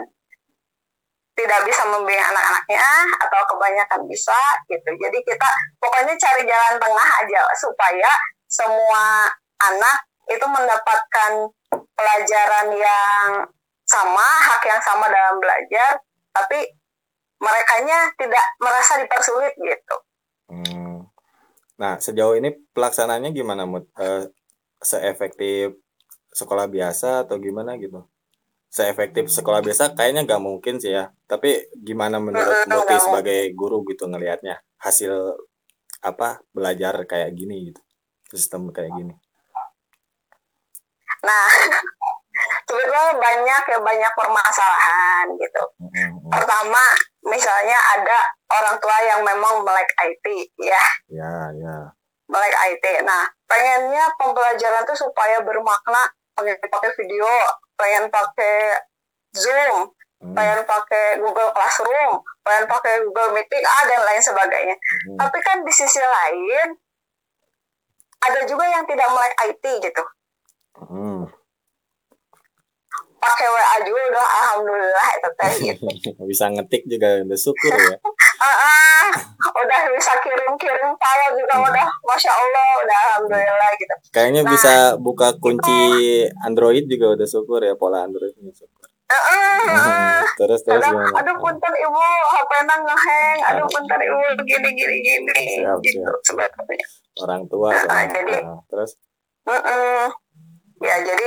tidak 1.35 1.61
bisa 1.67 1.83
membimbing 1.91 2.23
anak-anaknya 2.23 2.87
atau 3.19 3.41
kebanyakan 3.51 4.01
bisa 4.07 4.39
gitu. 4.71 4.91
Jadi 4.95 5.19
kita 5.27 5.49
pokoknya 5.83 6.15
cari 6.15 6.43
jalan 6.47 6.75
tengah 6.79 7.11
aja 7.25 7.43
supaya 7.59 8.11
semua 8.47 9.27
anak 9.59 9.99
itu 10.31 10.47
mendapatkan 10.47 11.33
pelajaran 11.95 12.67
yang 12.79 13.29
sama, 13.85 14.29
hak 14.51 14.63
yang 14.65 14.81
sama 14.81 15.11
dalam 15.11 15.37
belajar, 15.43 15.99
tapi 16.33 16.65
merekanya 17.45 18.09
tidak 18.17 18.45
merasa 18.57 18.97
dipersulit 19.05 19.55
gitu. 19.61 19.97
Hmm. 20.49 21.05
Nah 21.77 22.01
sejauh 22.01 22.41
ini 22.41 22.57
pelaksanaannya 22.73 23.31
gimana 23.37 23.69
Mut? 23.69 23.85
Eh, 24.01 24.33
seefektif 24.81 25.77
sekolah 26.33 26.67
biasa 26.67 27.29
atau 27.29 27.37
gimana 27.37 27.77
gitu? 27.77 28.09
Seefektif 28.73 29.31
sekolah 29.31 29.63
biasa 29.63 29.93
kayaknya 29.93 30.25
nggak 30.25 30.43
mungkin 30.43 30.81
sih 30.81 30.97
ya. 30.97 31.13
Tapi 31.29 31.71
gimana 31.77 32.17
menurut 32.17 32.65
Mm-mm, 32.65 32.73
Muti 32.73 32.97
sebagai 32.99 33.41
guru 33.53 33.85
gitu 33.87 34.09
ngelihatnya 34.09 34.59
hasil 34.81 35.13
apa 36.05 36.41
belajar 36.53 37.01
kayak 37.09 37.33
gini 37.33 37.73
gitu 37.73 37.81
sistem 38.29 38.69
kayak 38.75 38.93
gini. 38.99 39.15
Nah, 41.25 41.47
sebetulnya 42.69 43.15
banyak 43.17 43.63
ya 43.71 43.79
banyak 43.81 44.13
permasalahan 44.13 45.27
gitu. 45.39 45.63
Hmm, 45.81 46.11
hmm. 46.21 46.31
Pertama, 46.35 46.83
misalnya 47.25 47.77
ada 47.99 48.19
orang 48.53 48.77
tua 48.79 48.97
yang 49.05 49.21
memang 49.25 49.65
melek 49.65 49.91
IT 50.01 50.25
ya. 50.61 50.85
Ya 51.09 51.35
ya. 51.57 51.77
melek 52.25 52.57
IT. 52.57 52.85
Nah, 53.05 53.29
pengennya 53.45 54.09
pembelajaran 54.17 54.85
tuh 54.89 54.97
supaya 54.97 55.45
bermakna, 55.45 56.01
pengen 56.33 56.57
pakai 56.57 56.91
video, 56.97 57.29
pengen 57.77 58.09
pakai 58.09 58.81
Zoom, 59.37 59.93
Hmm, 60.25 60.33
pengen 60.33 60.65
pakai 60.65 61.21
Google 61.21 61.53
Classroom, 61.53 62.17
pengen 62.41 62.65
pakai 62.65 63.05
Google 63.05 63.37
Meeting, 63.37 63.61
ah 63.61 63.85
dan 63.85 64.01
lain 64.09 64.23
sebagainya. 64.25 64.73
hmm. 64.73 65.21
Tapi 65.21 65.39
kan 65.45 65.61
di 65.61 65.69
sisi 65.69 66.01
lain 66.01 66.81
ada 68.25 68.41
juga 68.49 68.65
yang 68.65 68.89
tidak 68.89 69.05
melek 69.13 69.35
IT 69.45 69.65
gitu. 69.85 70.05
Hmm. 70.81 71.29
Pakai 73.25 73.49
WA 73.49 73.77
juga 73.83 74.01
udah 74.07 74.27
alhamdulillah 74.37 75.09
itu 75.11 75.29
teh 75.35 75.53
gitu. 75.65 75.87
Bisa 76.31 76.45
ngetik 76.47 76.83
juga 76.85 77.09
udah 77.21 77.39
syukur 77.39 77.73
ya. 77.73 77.97
Ah, 78.37 78.57
ah, 78.61 79.07
udah 79.55 79.81
bisa 79.91 80.13
kirim-kirim 80.21 80.89
file 80.93 81.29
juga 81.35 81.55
udah 81.65 81.87
masya 82.05 82.29
Allah 82.31 82.69
udah 82.79 82.99
alhamdulillah 83.09 83.71
gitu. 83.75 83.95
Kayaknya 84.11 84.43
Nah, 84.43 84.53
bisa 84.53 84.73
buka 84.99 85.33
kunci 85.35 85.79
Android 86.39 86.85
juga 86.85 87.15
udah 87.15 87.25
syukur 87.25 87.61
ya 87.61 87.73
pola 87.73 88.05
Android 88.05 88.37
syukur. 88.51 88.85
Ah, 89.05 89.15
ah, 89.15 89.61
ah. 89.71 90.21
terus 90.35 90.61
terus 90.61 90.81
Kadang, 90.81 90.97
gimana? 90.97 91.13
aduh 91.15 91.37
punten 91.39 91.73
ibu 91.75 92.01
HP 92.27 92.51
nang 92.63 92.81
ngeheng 92.83 93.39
aduh 93.45 93.67
punten 93.67 94.01
ibu 94.01 94.17
gini 94.43 94.69
gini 94.73 94.97
gini 94.99 95.45
Siap, 95.61 95.79
gitu 95.81 96.01
siap. 96.25 96.51
Orang 97.21 97.45
tua 97.47 97.69
soalnya. 97.75 98.11
jadi- 98.11 98.45
terus 98.67 98.97
Mm-mm. 99.45 100.09
ya 100.81 100.97
jadi 101.01 101.27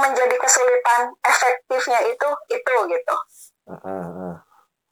yang 0.00 0.08
menjadi 0.08 0.32
kesulitan 0.34 1.12
efektifnya 1.20 2.00
itu 2.02 2.28
itu 2.48 2.74
gitu 2.88 3.16
ah, 3.68 3.76
ah. 3.76 4.34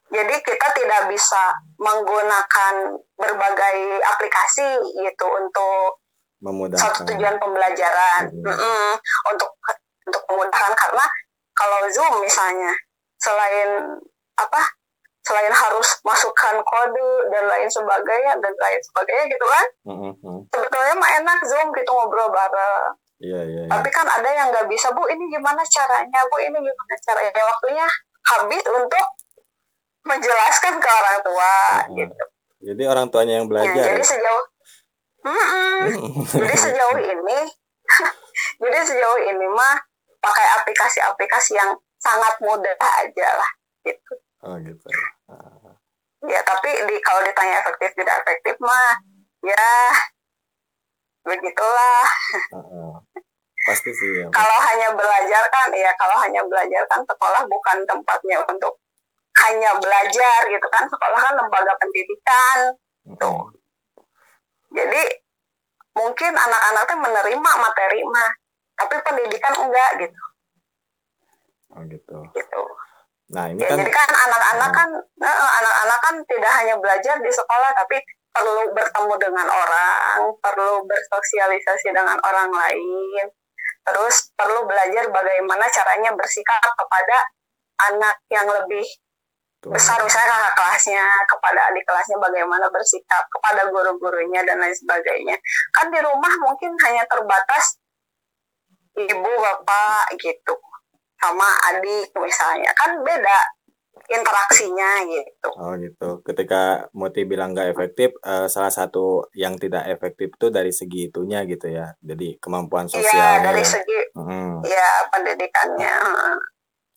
jadi 0.09 0.35
kita 0.37 0.67
tidak 0.75 1.09
bisa 1.09 1.49
menggunakan 1.79 2.75
berbagai 3.17 3.77
aplikasi 4.05 4.69
gitu 4.95 5.27
untuk 5.27 5.97
satu 6.39 6.45
memudahkan. 6.45 7.07
tujuan 7.09 7.37
pembelajaran 7.37 8.23
Mhm. 8.29 8.45
Mm-mm. 8.45 8.89
untuk 9.27 9.49
untuk 10.05 10.23
memudahkan 10.27 10.77
karena 10.77 11.05
kalau 11.53 11.81
zoom 11.89 12.21
misalnya 12.21 12.71
selain 13.17 13.97
apa 14.37 14.61
selain 15.25 15.51
harus 15.51 15.89
masukkan 16.03 16.57
kode 16.63 17.11
dan 17.29 17.45
lain 17.45 17.69
sebagainya 17.69 18.33
dan 18.39 18.53
lain 18.55 18.81
sebagainya 18.83 19.25
gitu 19.27 19.47
kan 19.47 19.67
Mm, 19.85 20.13
mm. 20.15 20.39
sebetulnya 20.49 20.95
mah 20.95 21.11
enak 21.19 21.41
zoom 21.43 21.69
gitu 21.73 21.91
ngobrol 21.91 22.29
bareng 22.29 22.93
Iya 23.19 23.41
iya. 23.43 23.61
iya. 23.61 23.69
tapi 23.69 23.91
kan 23.91 24.07
ada 24.07 24.31
yang 24.31 24.47
nggak 24.49 24.67
bisa 24.67 24.91
bu 24.91 25.03
ini 25.07 25.27
gimana 25.27 25.59
caranya 25.65 26.21
bu 26.25 26.39
ini 26.39 26.55
gimana 26.57 26.95
caranya 27.01 27.43
waktunya 27.45 27.87
habis 28.25 28.63
untuk 28.65 29.07
menjelaskan 30.05 30.75
ke 30.77 30.89
orang 30.89 31.19
tua 31.21 31.55
Mhm. 31.85 31.97
gitu 31.97 32.25
Jadi 32.59 32.83
orang 32.85 33.07
tuanya 33.07 33.39
yang 33.39 33.47
Ya, 33.47 33.51
belajar. 33.51 33.85
jadi 33.87 33.99
ya? 33.99 34.07
sejauh 34.09 34.45
Mm-mm. 35.21 35.83
jadi 36.27 36.55
sejauh 36.57 36.99
ini 37.01 37.39
jadi 38.63 38.79
sejauh 38.85 39.19
ini 39.21 39.47
mah 39.49 39.79
pakai 40.19 40.47
aplikasi-aplikasi 40.57 41.55
yang 41.55 41.71
sangat 41.99 42.35
mudah 42.39 42.75
aja 42.79 43.29
lah 43.35 43.51
gitu 43.83 44.15
oh 44.41 44.55
gitu. 44.59 44.87
Ah, 45.27 45.75
ya 46.25 46.39
tapi 46.43 46.71
di 46.87 46.97
kalau 46.99 47.23
ditanya 47.23 47.59
efektif 47.61 47.91
tidak 47.95 48.23
efektif 48.23 48.55
mah 48.59 48.95
ya 49.41 49.67
begitulah. 51.29 52.05
Ah, 52.57 52.59
ah. 52.59 52.95
Pasti 53.69 53.93
sih 53.93 54.25
ya. 54.25 54.27
kalau 54.33 54.59
hanya 54.65 54.89
belajar 54.97 55.45
kan 55.53 55.69
ya 55.77 55.93
kalau 56.01 56.17
hanya 56.25 56.41
belajar 56.49 56.81
kan 56.89 57.05
sekolah 57.05 57.45
bukan 57.45 57.85
tempatnya 57.85 58.41
untuk 58.49 58.81
hanya 59.45 59.77
belajar 59.77 60.41
gitu 60.49 60.67
kan. 60.73 60.89
Sekolah 60.89 61.21
kan 61.21 61.35
lembaga 61.37 61.77
pendidikan. 61.77 62.59
Mm, 63.05 63.45
jadi 64.73 65.03
mungkin 65.97 66.33
anak-anak 66.33 66.83
tuh 66.87 66.99
menerima 67.01 67.51
materi 67.61 68.01
mah 68.07 68.31
tapi 68.79 68.95
pendidikan 69.03 69.55
enggak 69.59 69.91
gitu. 70.07 70.23
Oh 71.75 71.83
gitu. 71.85 72.19
gitu. 72.33 72.63
Nah 73.35 73.51
ini 73.53 73.61
Ya, 73.61 73.75
kan 73.75 73.77
jadi 73.83 73.93
kan 73.93 74.09
anak-anak 74.09 74.71
kan 74.73 74.89
eh, 75.03 75.39
anak-anak 75.61 75.99
kan 76.01 76.15
tidak 76.25 76.53
hanya 76.63 76.75
belajar 76.79 77.17
di 77.21 77.31
sekolah 77.33 77.71
tapi 77.77 77.99
perlu 78.33 78.71
bertemu 78.71 79.15
dengan 79.19 79.47
orang, 79.49 80.21
perlu 80.39 80.85
bersosialisasi 80.87 81.91
dengan 81.91 82.17
orang 82.23 82.51
lain, 82.53 83.27
terus 83.83 84.31
perlu 84.37 84.69
belajar 84.69 85.09
bagaimana 85.11 85.67
caranya 85.73 86.13
bersikap 86.15 86.61
kepada 86.63 87.19
anak 87.93 88.17
yang 88.31 88.47
lebih 88.47 88.85
tuh. 89.63 89.75
besar 89.75 89.99
misalnya 90.03 90.29
kakak 90.29 90.55
kelasnya, 90.55 91.05
kepada 91.27 91.61
adik 91.73 91.85
kelasnya 91.87 92.17
bagaimana 92.19 92.67
bersikap, 92.71 93.25
kepada 93.33 93.67
guru-gurunya 93.71 94.45
dan 94.47 94.63
lain 94.63 94.75
sebagainya. 94.75 95.37
Kan 95.75 95.91
di 95.91 95.99
rumah 96.03 96.33
mungkin 96.43 96.75
hanya 96.87 97.03
terbatas 97.11 97.79
ibu, 98.99 99.33
bapak 99.39 100.15
gitu 100.19 100.55
sama 101.19 101.51
adik 101.75 102.15
misalnya 102.15 102.71
kan 102.79 102.95
beda 103.03 103.39
interaksinya 104.09 105.05
gitu. 105.05 105.49
Oh 105.61 105.73
gitu. 105.77 106.09
Ketika 106.25 106.89
Muti 106.97 107.29
bilang 107.29 107.53
nggak 107.53 107.69
efektif, 107.77 108.17
eh, 108.25 108.49
salah 108.49 108.73
satu 108.73 109.29
yang 109.37 109.61
tidak 109.61 109.85
efektif 109.93 110.33
itu 110.33 110.49
dari 110.49 110.73
segi 110.73 111.13
itunya 111.13 111.45
gitu 111.45 111.69
ya. 111.69 111.93
Jadi 112.01 112.41
kemampuan 112.41 112.89
Iya 112.89 112.95
sosialnya. 113.05 113.45
dari 113.45 113.63
ya. 113.63 113.69
segi 113.69 114.01
Mm, 114.17 114.55
ya 114.65 114.89
pendidikannya. 115.13 115.95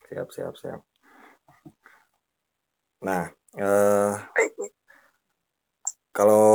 siap 0.08 0.28
siap 0.32 0.54
siap. 0.58 0.82
Nah, 3.04 3.28
eh, 3.60 4.14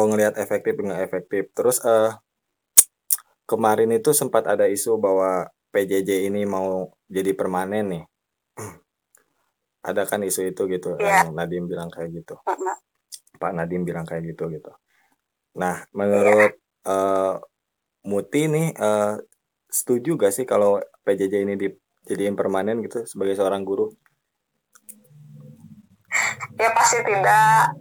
ngelihat 0.09 0.41
efektif 0.41 0.77
nggak 0.81 1.03
efektif. 1.05 1.45
Terus 1.53 1.79
uh, 1.85 2.17
kemarin 3.47 3.93
itu 3.95 4.11
sempat 4.17 4.49
ada 4.49 4.67
isu 4.67 4.97
bahwa 4.97 5.49
PJJ 5.71 6.27
ini 6.33 6.49
mau 6.49 6.89
jadi 7.07 7.37
permanen 7.37 7.85
nih. 7.93 8.05
Ada 9.83 10.03
kan 10.05 10.23
isu 10.23 10.49
itu 10.49 10.63
gitu, 10.67 10.97
Iya. 10.97 11.27
yang 11.27 11.35
Nadim 11.35 11.65
bilang 11.67 11.91
kayak 11.91 12.13
gitu. 12.15 12.37
Mm-mm. 12.43 12.77
Pak 13.37 13.53
Nadim 13.53 13.85
bilang 13.85 14.09
kayak 14.09 14.25
gitu 14.33 14.49
gitu. 14.49 14.73
Nah, 15.57 15.85
menurut 15.93 16.57
uh, 16.85 17.37
Muti 18.07 18.47
nih 18.47 18.71
uh, 18.79 19.19
setuju 19.67 20.15
gak 20.15 20.31
sih 20.31 20.47
kalau 20.47 20.79
PJJ 21.03 21.43
ini 21.43 21.55
dijadiin 21.59 22.39
permanen 22.39 22.81
gitu 22.81 23.03
sebagai 23.05 23.35
seorang 23.35 23.61
guru? 23.61 23.91
Ya 26.57 26.71
pasti 26.73 27.03
tidak. 27.03 27.77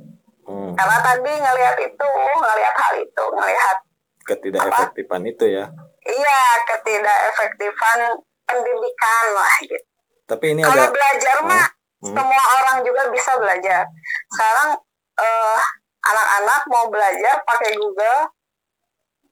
Hmm, 0.46 0.74
Karena 0.76 0.98
tadi 1.02 1.32
ngelihat 1.32 1.78
itu, 1.80 2.08
ngelihat 2.36 2.76
hal 2.76 2.94
itu, 3.00 3.24
ngelihat 3.34 3.78
ketidak-efektifan 4.26 5.24
itu 5.26 5.46
ya. 5.48 5.66
iya 6.06 6.42
ketidakefektifan 6.70 8.00
pendidikan 8.46 9.26
lah 9.34 9.54
gitu. 9.62 9.88
Tapi 10.26 10.46
ini 10.54 10.62
Kalau 10.62 10.86
ada 10.86 10.90
belajar 10.90 11.36
mah 11.42 11.66
hmm, 12.06 12.14
semua 12.14 12.44
orang 12.62 12.78
juga 12.86 13.10
bisa 13.10 13.32
belajar. 13.42 13.90
Sekarang 14.30 14.70
eh, 15.18 15.60
anak-anak 16.06 16.62
mau 16.70 16.86
belajar 16.94 17.42
pakai 17.42 17.74
Google 17.74 18.30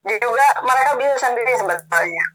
juga 0.04 0.48
mereka 0.66 0.92
bisa 0.98 1.16
sendiri 1.30 1.54
sebetulnya. 1.56 2.26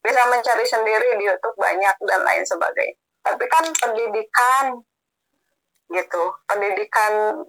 Bisa 0.00 0.20
mencari 0.28 0.64
sendiri 0.64 1.08
di 1.20 1.24
YouTube 1.28 1.56
banyak 1.56 1.96
dan 2.08 2.20
lain 2.24 2.44
sebagainya. 2.44 2.96
Tapi 3.20 3.44
kan 3.48 3.64
pendidikan 3.68 4.80
gitu, 5.90 6.24
pendidikan 6.48 7.44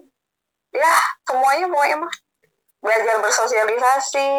ya 0.72 0.92
semuanya 1.28 1.68
pokoknya 1.68 1.96
mah 2.00 2.14
belajar 2.82 3.16
bersosialisasi 3.22 4.30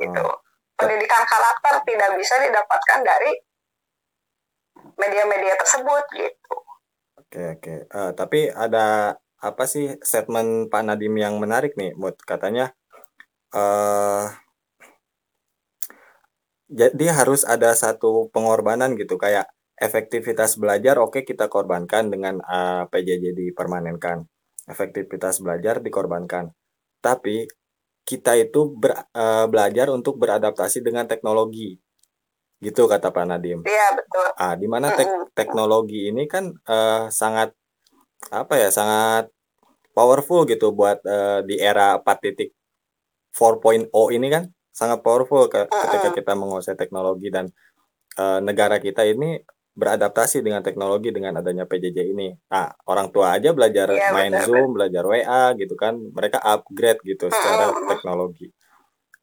gitu. 0.00 0.24
oh, 0.24 0.38
Pendidikan 0.74 1.22
karakter 1.22 1.84
tidak 1.86 2.10
bisa 2.18 2.34
didapatkan 2.40 3.00
dari 3.04 3.30
media-media 4.98 5.54
tersebut 5.60 6.04
gitu. 6.16 6.56
Oke 7.34 7.42
oke. 7.58 7.74
Eh, 7.98 8.10
tapi 8.20 8.40
ada 8.64 8.86
apa 9.48 9.64
sih 9.72 9.86
statement 10.08 10.50
Pak 10.72 10.82
Nadim 10.86 11.14
yang 11.24 11.34
menarik 11.42 11.72
nih, 11.80 11.90
Mut? 12.00 12.16
Katanya 12.30 12.64
eh 13.56 14.26
jadi 16.68 17.06
harus 17.18 17.44
ada 17.44 17.70
satu 17.76 18.28
pengorbanan 18.34 18.96
gitu 19.00 19.14
kayak 19.20 19.46
efektivitas 19.76 20.56
belajar 20.62 20.96
oke 21.04 21.20
kita 21.30 21.46
korbankan 21.52 22.08
dengan 22.12 22.34
eh, 22.40 22.82
PJJ 22.90 23.24
dipermanenkan. 23.36 24.18
Efektivitas 24.72 25.44
belajar 25.44 25.84
dikorbankan. 25.84 26.44
Tapi 27.04 27.44
kita 28.08 28.32
itu 28.40 28.60
ber- 28.82 29.08
eh, 29.12 29.46
belajar 29.52 29.88
untuk 29.92 30.14
beradaptasi 30.22 30.80
dengan 30.86 31.06
teknologi. 31.12 31.76
Gitu 32.62 32.86
kata 32.86 33.10
Pak 33.10 33.24
Nadim. 33.26 33.62
Iya 33.66 33.86
betul. 33.98 34.26
Ah, 34.38 34.54
di 34.58 34.66
mana 34.70 34.94
tek- 34.94 35.34
teknologi 35.34 36.08
ini 36.10 36.26
kan 36.30 36.54
eh, 36.54 37.04
sangat 37.10 37.50
apa 38.30 38.54
ya, 38.58 38.70
sangat 38.72 39.28
powerful 39.94 40.46
gitu 40.48 40.72
buat 40.74 40.98
eh, 41.06 41.40
di 41.46 41.58
era 41.60 41.98
4.0 41.98 42.50
ini 44.14 44.28
kan 44.30 44.44
sangat 44.74 45.02
powerful 45.06 45.46
ke- 45.46 45.70
ketika 45.70 46.08
kita 46.18 46.32
menguasai 46.34 46.74
teknologi 46.78 47.30
dan 47.30 47.46
eh, 48.18 48.38
negara 48.42 48.78
kita 48.78 49.02
ini 49.06 49.38
beradaptasi 49.74 50.38
dengan 50.46 50.62
teknologi 50.62 51.10
dengan 51.10 51.42
adanya 51.42 51.66
PJJ 51.66 51.98
ini. 52.14 52.30
Nah, 52.54 52.70
orang 52.86 53.10
tua 53.10 53.34
aja 53.34 53.50
belajar 53.50 53.90
Iya 53.90 54.14
main 54.14 54.30
betul. 54.30 54.46
Zoom, 54.46 54.68
belajar 54.78 55.02
WA 55.02 55.50
gitu 55.58 55.74
kan. 55.74 55.98
Mereka 55.98 56.38
upgrade 56.38 57.02
gitu 57.02 57.26
secara 57.26 57.74
teknologi. 57.90 58.54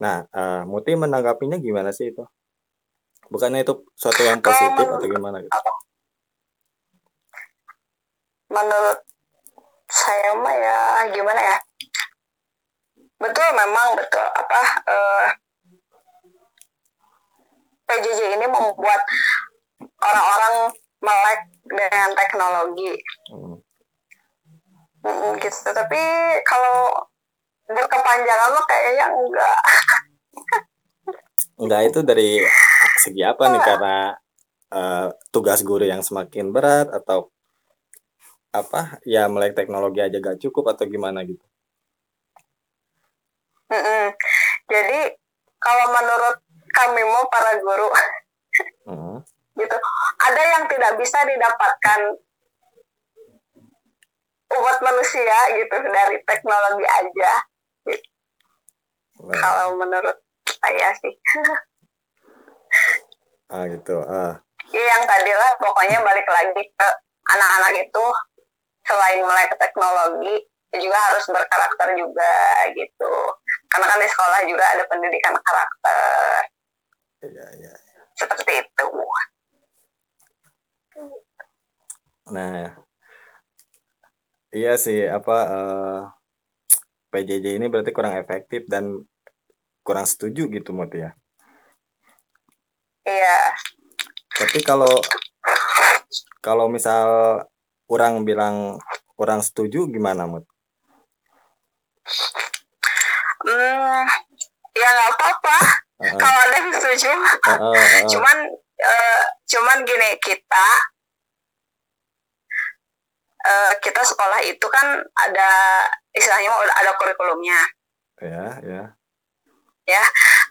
Nah, 0.03 0.27
eh, 0.27 0.61
Muti 0.67 0.91
menanggapinya 0.99 1.55
gimana 1.55 1.95
sih 1.95 2.11
itu? 2.11 2.27
Bukannya 3.31 3.63
itu 3.63 3.73
suatu 3.95 4.21
yang 4.27 4.43
positif 4.43 4.85
atau 4.85 5.07
gimana 5.07 5.39
gitu? 5.39 5.55
menurut 8.51 8.99
saya 9.87 10.35
mah 10.35 10.55
ya 10.55 10.79
gimana 11.15 11.39
ya? 11.39 11.57
Betul 13.15 13.47
memang 13.55 13.95
betul. 13.95 14.27
Apa 14.27 14.59
eh, 14.87 15.25
PJJ 17.87 18.19
ini 18.39 18.45
membuat 18.47 19.01
orang-orang 19.99 20.75
melek 21.01 21.41
dengan 21.65 22.09
teknologi. 22.15 22.91
Hmm. 23.31 23.57
Mm, 25.01 25.33
gitu. 25.41 25.69
Tapi 25.73 26.01
kalau 26.45 26.93
berkepanjangan 27.71 28.53
mah 28.53 28.65
kayaknya 28.67 29.05
enggak 29.09 29.59
Enggak 31.61 31.93
itu 31.93 31.99
dari 32.01 32.41
segi 33.05 33.21
apa 33.21 33.53
nih 33.53 33.61
karena 33.61 33.97
eh, 34.73 35.07
tugas 35.29 35.61
guru 35.61 35.85
yang 35.85 36.01
semakin 36.01 36.49
berat 36.49 36.89
atau 36.89 37.29
apa 38.51 38.99
ya 39.07 39.31
melek 39.31 39.55
teknologi 39.55 40.03
aja 40.03 40.17
gak 40.19 40.41
cukup 40.43 40.75
atau 40.75 40.83
gimana 40.83 41.23
gitu? 41.23 41.45
Mm-mm. 43.71 44.11
jadi 44.67 45.15
kalau 45.55 45.85
menurut 45.95 46.43
kami 46.75 47.01
mau 47.07 47.23
para 47.31 47.55
guru 47.63 47.87
Hmm. 48.83 49.23
gitu 49.55 49.77
ada 50.19 50.41
yang 50.43 50.67
tidak 50.67 50.99
bisa 50.99 51.23
didapatkan 51.23 52.19
umat 54.51 54.77
manusia 54.83 55.37
gitu 55.55 55.77
dari 55.87 56.19
teknologi 56.27 56.83
aja 56.83 57.31
Nah, 59.21 59.37
kalau 59.37 59.77
menurut 59.79 60.17
saya 60.61 60.89
sih. 61.01 61.13
Ah 63.51 63.67
gitu. 63.67 63.99
Ah, 64.07 64.39
ya 64.71 64.79
yang 64.79 65.03
tadi 65.03 65.27
lah 65.27 65.51
pokoknya 65.59 65.99
balik 66.07 66.23
lagi 66.23 66.63
ke 66.63 66.87
anak-anak 67.35 67.83
itu 67.83 68.05
selain 68.87 69.19
melek 69.27 69.51
teknologi 69.59 70.39
juga 70.79 70.95
harus 71.11 71.27
berkarakter 71.27 71.99
juga 71.99 72.31
gitu. 72.71 73.13
Karena 73.67 73.91
kan 73.91 73.99
di 73.99 74.07
sekolah 74.07 74.39
juga 74.47 74.65
ada 74.71 74.83
pendidikan 74.87 75.35
karakter. 75.35 76.47
Iya 77.27 77.45
iya. 77.59 77.73
seperti 78.15 78.63
itu. 78.63 78.87
Nah, 82.31 82.71
iya 84.55 84.79
sih 84.79 85.03
apa 85.11 85.35
eh, 85.51 85.99
PJJ 87.11 87.59
ini 87.59 87.67
berarti 87.67 87.91
kurang 87.91 88.15
efektif 88.15 88.63
dan 88.71 89.03
kurang 89.81 90.05
setuju 90.05 90.47
gitu 90.49 90.71
Mut 90.73 90.93
ya. 90.93 91.13
iya 93.05 93.53
Tapi 94.37 94.61
kalau 94.61 95.01
kalau 96.41 96.69
misal 96.69 97.05
orang 97.89 98.23
bilang 98.25 98.77
kurang 99.17 99.41
setuju 99.41 99.89
gimana 99.89 100.25
Mut? 100.29 100.45
hmm, 103.45 104.05
ya 104.77 104.87
nggak 104.89 105.09
apa-apa 105.17 105.57
kalau 106.17 106.39
ada 106.49 106.55
yang 106.57 106.71
setuju 106.73 107.11
heeh. 107.13 108.05
cuman 108.09 108.37
eh, 108.81 109.23
cuman 109.45 109.77
gini 109.85 110.09
kita 110.21 110.67
eh, 113.45 113.73
kita 113.81 114.01
sekolah 114.01 114.41
itu 114.45 114.65
kan 114.69 115.01
ada 115.29 115.51
istilahnya 116.13 116.51
ada 116.77 116.91
kurikulumnya 116.97 117.59
ya 118.21 118.45
ya. 118.61 118.83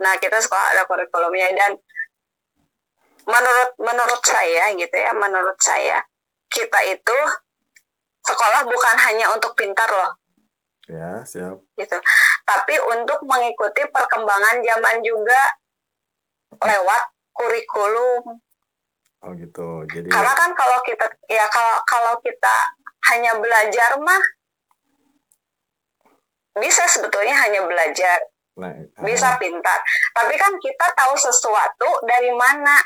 Nah 0.00 0.16
kita 0.16 0.40
sekolah 0.40 0.74
ada 0.74 0.82
kurikulumnya 0.88 1.52
dan 1.54 1.72
menurut 3.28 3.70
menurut 3.78 4.22
saya 4.24 4.72
gitu 4.74 4.96
ya 4.96 5.12
menurut 5.12 5.56
saya 5.60 6.02
kita 6.50 6.80
itu 6.90 7.18
sekolah 8.26 8.66
bukan 8.66 8.96
hanya 9.08 9.32
untuk 9.32 9.54
pintar 9.54 9.86
loh. 9.88 10.12
Ya, 10.90 11.22
siap. 11.22 11.62
gitu. 11.78 11.96
Tapi 12.42 12.74
untuk 12.82 13.22
mengikuti 13.22 13.86
perkembangan 13.94 14.58
zaman 14.58 14.98
juga 15.06 15.38
lewat 16.58 17.02
kurikulum. 17.30 18.42
Oh 19.22 19.32
gitu. 19.38 19.86
Jadi 19.86 20.10
karena 20.10 20.34
kan 20.34 20.50
kalau 20.58 20.82
kita 20.82 21.06
ya 21.30 21.46
kalau 21.46 21.78
kalau 21.86 22.14
kita 22.18 22.56
hanya 23.14 23.38
belajar 23.38 23.94
mah 24.02 24.22
bisa 26.58 26.82
sebetulnya 26.90 27.38
hanya 27.38 27.62
belajar 27.62 28.18
nah, 28.60 28.72
bisa 29.00 29.40
pintar. 29.40 29.80
Tapi 30.12 30.34
kan 30.36 30.52
kita 30.60 30.86
tahu 30.92 31.16
sesuatu 31.16 32.04
dari 32.04 32.28
mana. 32.36 32.76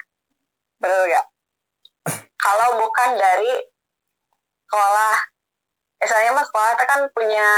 Betul 0.78 1.10
ya? 1.10 1.22
Kalau 2.38 2.78
bukan 2.78 3.10
dari 3.18 3.58
sekolah. 4.64 5.16
Misalnya 5.98 6.30
mah 6.36 6.44
sekolah 6.44 6.70
itu 6.76 6.84
kan 6.84 7.00
punya 7.16 7.48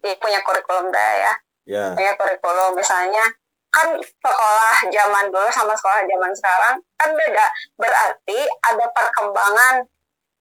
ya, 0.00 0.14
punya 0.16 0.40
kurikulum 0.42 0.88
dah 0.88 1.10
ya. 1.14 1.32
Ya, 1.68 1.84
punya 1.94 2.12
kurikulum. 2.16 2.74
Misalnya 2.74 3.24
kan 3.70 3.94
sekolah 4.02 4.76
zaman 4.90 5.30
dulu 5.30 5.46
sama 5.54 5.76
sekolah 5.78 6.02
zaman 6.02 6.32
sekarang 6.34 6.74
kan 6.98 7.10
beda. 7.14 7.46
Berarti 7.78 8.38
ada 8.66 8.86
perkembangan 8.90 9.74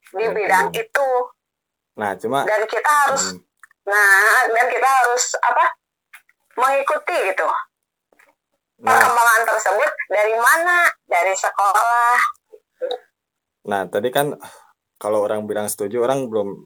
di 0.09 0.25
Ya, 0.25 0.33
bidang 0.33 0.67
itu. 0.73 1.09
Nah 1.99 2.15
cuma 2.17 2.47
dan 2.47 2.63
kita 2.65 2.89
harus 2.89 3.35
hmm, 3.35 3.49
Nah, 3.89 4.45
dan 4.53 4.65
kita 4.69 4.85
harus 4.85 5.23
apa? 5.41 5.65
Mengikuti 6.59 7.17
gitu. 7.31 7.47
Nah, 8.79 8.95
Perkembangan 8.95 9.41
tersebut 9.47 9.91
dari 10.11 10.35
mana? 10.39 10.77
Dari 11.07 11.33
sekolah. 11.35 12.19
nah 13.69 13.85
tadi 13.85 14.09
kan 14.09 14.33
kalau 14.97 15.23
orang 15.23 15.45
bilang 15.45 15.67
setuju, 15.67 16.03
orang 16.03 16.31
belum 16.31 16.63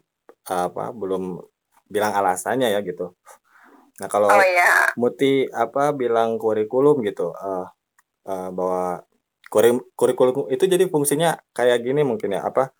apa 0.49 0.93
belum 0.93 1.41
bilang 1.89 2.13
alasannya 2.13 2.69
ya 2.73 2.79
gitu. 2.85 3.17
Nah 4.01 4.07
kalau 4.09 4.29
Oh 4.29 4.41
iya. 4.41 4.89
Muti 4.97 5.49
apa 5.49 5.93
bilang 5.93 6.37
kurikulum 6.37 7.01
gitu, 7.05 7.33
eh 7.33 7.67
eh, 8.29 8.49
bahwa 8.53 9.01
kurikulum 9.97 10.49
itu 10.49 10.65
jadi 10.65 10.85
fungsinya 10.89 11.37
kayak 11.53 11.85
gini 11.85 12.01
mungkin 12.01 12.33
ya 12.33 12.45
apa? 12.45 12.73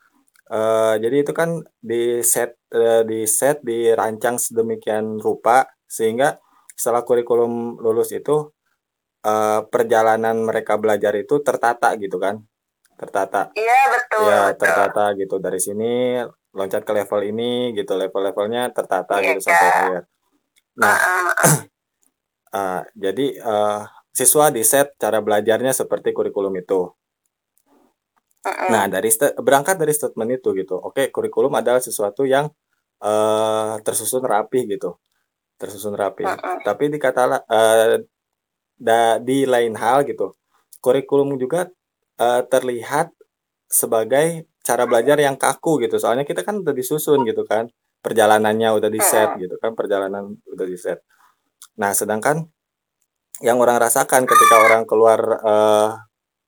eh, 0.52 0.95
jadi 0.99 1.15
itu 1.23 1.32
kan 1.34 1.63
di 1.80 2.19
set 2.26 2.60
eh, 2.73 3.02
di 3.08 3.23
set 3.30 3.63
dirancang 3.63 4.36
sedemikian 4.38 5.17
rupa 5.21 5.65
sehingga 5.88 6.38
setelah 6.84 7.08
kurikulum 7.08 7.80
lulus 7.80 8.12
itu 8.12 8.52
eh, 9.24 9.62
perjalanan 9.72 10.36
mereka 10.43 10.76
belajar 10.76 11.15
itu 11.15 11.39
tertata 11.39 11.96
gitu 11.96 12.19
kan, 12.19 12.43
tertata. 13.00 13.56
Iya, 13.56 13.80
betul. 13.96 14.28
Ya 14.28 14.39
betul. 14.52 14.60
tertata 14.60 15.04
gitu 15.15 15.36
dari 15.39 15.60
sini 15.63 16.19
loncat 16.52 16.84
ke 16.84 16.91
level 16.91 17.22
ini 17.24 17.72
gitu 17.74 17.96
level-levelnya 17.96 18.76
tertata 18.76 19.24
Iya, 19.24 19.39
gitu 19.39 19.48
sampai 19.48 19.67
akhir. 19.72 20.02
Nah 20.78 20.96
Heeh. 21.00 21.56
eh, 22.52 22.82
jadi 23.08 23.26
eh, 23.39 23.82
siswa 24.13 24.46
di 24.54 24.62
set 24.62 24.93
cara 25.00 25.24
belajarnya 25.24 25.74
seperti 25.74 26.13
kurikulum 26.13 26.54
itu. 26.60 26.91
Nah 28.43 28.86
dari 28.91 29.08
berangkat 29.39 29.80
dari 29.80 29.93
statement 29.96 30.30
itu 30.38 30.52
gitu, 30.54 30.76
oke 30.78 31.10
kurikulum 31.15 31.56
adalah 31.58 31.80
sesuatu 31.82 32.28
yang 32.28 32.52
eh, 33.02 33.74
tersusun 33.82 34.22
rapi 34.22 34.69
gitu, 34.69 35.00
tersusun 35.63 35.95
rapi. 35.95 36.28
Mm-mm. 36.28 36.67
Tapi 36.67 36.91
dikata 36.91 37.21
la- 37.23 37.45
eh, 37.47 38.04
da- 38.76 39.19
di 39.23 39.47
lain 39.47 39.80
hal 39.80 40.04
gitu, 40.04 40.36
kurikulum 40.84 41.39
juga 41.39 41.71
eh, 42.19 42.41
terlihat 42.45 43.15
sebagai 43.71 44.45
cara 44.62 44.84
belajar 44.86 45.17
yang 45.17 45.39
kaku 45.39 45.82
gitu. 45.88 45.95
Soalnya 45.97 46.28
kita 46.28 46.43
kan 46.43 46.60
udah 46.62 46.76
disusun 46.76 47.23
gitu 47.23 47.47
kan, 47.47 47.71
perjalanannya 48.04 48.69
udah 48.76 48.89
di 48.91 48.99
set 48.99 49.30
gitu 49.39 49.56
kan, 49.58 49.71
perjalanan 49.73 50.36
udah 50.45 50.67
di 50.67 50.76
set. 50.78 50.99
Nah 51.80 51.95
sedangkan 51.95 52.43
yang 53.41 53.58
orang 53.58 53.82
rasakan 53.82 54.30
ketika 54.30 54.56
orang 54.62 54.84
keluar 54.86 55.19
eh, 55.41 55.89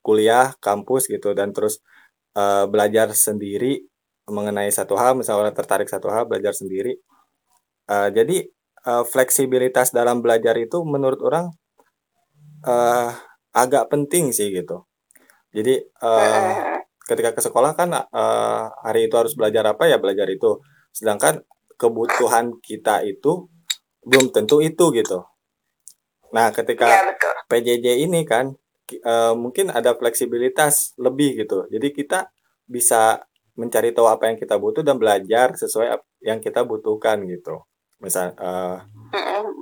kuliah, 0.06 0.54
kampus 0.62 1.10
gitu 1.10 1.34
dan 1.34 1.50
terus 1.56 1.82
eh, 2.38 2.66
belajar 2.70 3.10
sendiri 3.16 3.82
mengenai 4.30 4.70
satu 4.70 4.94
hal, 4.98 5.18
misalnya 5.18 5.50
orang 5.50 5.56
tertarik 5.58 5.90
satu 5.90 6.14
hal 6.14 6.30
belajar 6.30 6.54
sendiri. 6.54 6.94
Eh, 7.90 8.10
jadi 8.14 8.38
eh, 8.90 9.04
fleksibilitas 9.12 9.88
dalam 9.98 10.18
belajar 10.26 10.56
itu 10.66 10.78
menurut 10.94 11.20
orang 11.28 11.46
eh, 12.66 13.10
agak 13.56 13.86
penting 13.92 14.32
sih 14.36 14.52
gitu. 14.54 14.86
Jadi 15.56 15.76
eh, 15.84 16.52
Mm-mm. 16.58 16.82
ketika 17.10 17.32
ke 17.38 17.42
sekolah 17.46 17.72
kan 17.80 17.90
eh, 17.96 18.64
hari 18.86 19.08
itu 19.10 19.16
harus 19.20 19.34
belajar 19.40 19.66
apa 19.74 19.90
ya 19.92 19.98
belajar 20.02 20.28
itu. 20.32 20.62
Sedangkan 20.96 21.42
kebutuhan 21.82 22.58
kita 22.64 23.04
itu 23.06 23.48
belum 24.06 24.32
tentu 24.36 24.62
itu 24.64 24.86
gitu. 24.96 25.26
Nah, 26.36 26.50
Iya, 26.52 26.56
ketika 26.58 26.90
betul. 27.08 27.36
PJJ 27.50 27.86
ini 28.06 28.22
kan 28.28 28.56
eh, 28.92 29.34
mungkin 29.36 29.72
ada 29.74 29.96
fleksibilitas 29.98 30.96
lebih 31.00 31.46
gitu. 31.46 31.66
Jadi 31.74 31.88
kita 31.96 32.30
bisa 32.68 33.24
mencari 33.56 33.96
tahu 33.96 34.08
apa 34.10 34.30
yang 34.34 34.38
kita 34.42 34.56
butuh 34.60 34.84
dan 34.84 34.98
belajar 35.00 35.56
sesuai 35.56 35.88
yang 36.26 36.40
kita 36.44 36.62
butuhkan 36.68 37.24
gitu. 37.30 37.64
Misal 38.04 38.36
eh, 38.38 38.78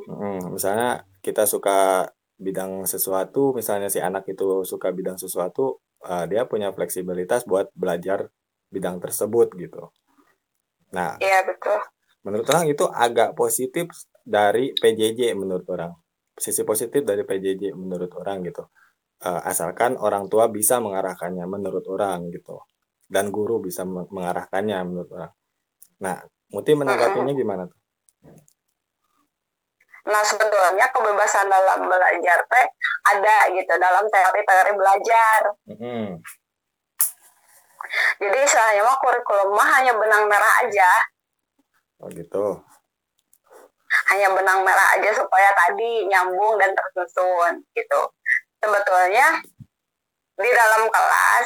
mm, 0.09 0.53
misalnya 0.55 1.05
kita 1.23 1.45
suka 1.47 2.09
bidang 2.37 2.83
sesuatu, 2.83 3.53
misalnya 3.55 3.87
si 3.87 4.01
anak 4.01 4.27
itu 4.27 4.65
suka 4.67 4.89
bidang 4.91 5.15
sesuatu, 5.15 5.79
eh, 6.03 6.25
dia 6.27 6.43
punya 6.49 6.73
fleksibilitas 6.73 7.45
buat 7.45 7.69
belajar 7.77 8.27
bidang 8.73 8.97
tersebut 8.99 9.53
gitu. 9.55 9.93
Nah, 10.93 11.17
Iya, 11.21 11.45
betul. 11.45 11.79
menurut 12.25 12.45
orang 12.49 12.65
itu 12.69 12.85
agak 12.89 13.33
positif 13.37 13.89
dari 14.25 14.73
PJJ 14.77 15.35
menurut 15.37 15.65
orang. 15.69 15.93
Sisi 16.33 16.65
positif 16.65 17.05
dari 17.05 17.21
PJJ 17.21 17.73
menurut 17.77 18.09
orang 18.17 18.41
gitu. 18.45 18.65
Eh, 19.23 19.41
asalkan 19.45 19.95
orang 19.95 20.27
tua 20.27 20.49
bisa 20.49 20.81
mengarahkannya 20.81 21.45
menurut 21.45 21.85
orang 21.87 22.27
gitu. 22.33 22.59
Dan 23.05 23.29
guru 23.29 23.61
bisa 23.61 23.85
meng- 23.85 24.09
mengarahkannya 24.09 24.77
menurut 24.89 25.09
orang. 25.13 25.33
Nah, 26.01 26.17
Muti 26.53 26.77
menanggapinya 26.77 27.33
gimana 27.33 27.65
tuh? 27.65 27.79
Nah, 30.03 30.19
sebetulnya 30.19 30.83
kebebasan 30.91 31.47
dalam 31.47 31.87
belajar 31.87 32.39
teh 32.43 32.65
ada 33.07 33.37
gitu 33.55 33.73
dalam 33.79 34.03
teori-teori 34.03 34.71
belajar. 34.75 35.39
Mm-mm. 35.71 36.19
Jadi 38.19 38.37
istilahnya 38.43 38.83
mah 38.83 38.97
kurikulum 38.99 39.53
mah 39.55 39.69
hanya 39.79 39.93
benang 39.95 40.25
merah 40.27 40.65
aja, 40.65 40.91
Oh 42.01 42.09
gitu. 42.11 42.57
hanya 44.11 44.33
benang 44.33 44.65
merah 44.65 44.97
aja 44.97 45.13
supaya 45.13 45.53
tadi 45.53 46.09
nyambung 46.09 46.57
dan 46.57 46.73
tersusun 46.73 47.61
gitu. 47.77 48.01
Sebetulnya 48.59 49.37
di 50.35 50.49
dalam 50.49 50.89
kelas 50.89 51.45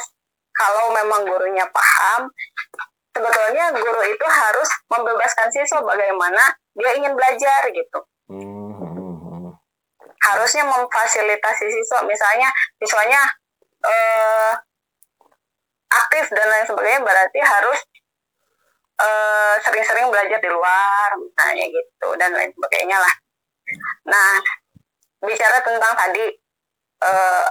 kalau 0.56 0.90
memang 0.90 1.28
gurunya 1.28 1.68
paham, 1.68 2.26
sebetulnya 3.12 3.70
guru 3.76 4.02
itu 4.08 4.26
harus 4.26 4.68
membebaskan 4.88 5.52
siswa 5.52 5.84
bagaimana 5.84 6.56
dia 6.78 6.90
ingin 6.94 7.12
belajar 7.18 7.62
gitu. 7.74 8.00
Hmm, 8.30 8.70
hmm, 8.78 9.16
hmm. 9.24 9.52
harusnya 10.18 10.62
memfasilitasi 10.68 11.64
siswa 11.72 12.04
misalnya 12.04 12.52
siswanya 12.76 13.24
eh, 13.82 14.52
aktif 15.88 16.28
dan 16.36 16.46
lain 16.52 16.66
sebagainya 16.68 17.00
berarti 17.00 17.40
harus 17.40 17.78
eh, 19.00 19.54
sering-sering 19.64 20.12
belajar 20.12 20.36
di 20.36 20.50
luar 20.52 21.08
misalnya 21.16 21.64
gitu 21.72 22.08
dan 22.20 22.30
lain 22.36 22.52
sebagainya 22.52 23.00
lah 23.00 23.14
nah 24.04 24.36
bicara 25.24 25.64
tentang 25.64 25.96
tadi 25.96 26.24
eh, 27.02 27.46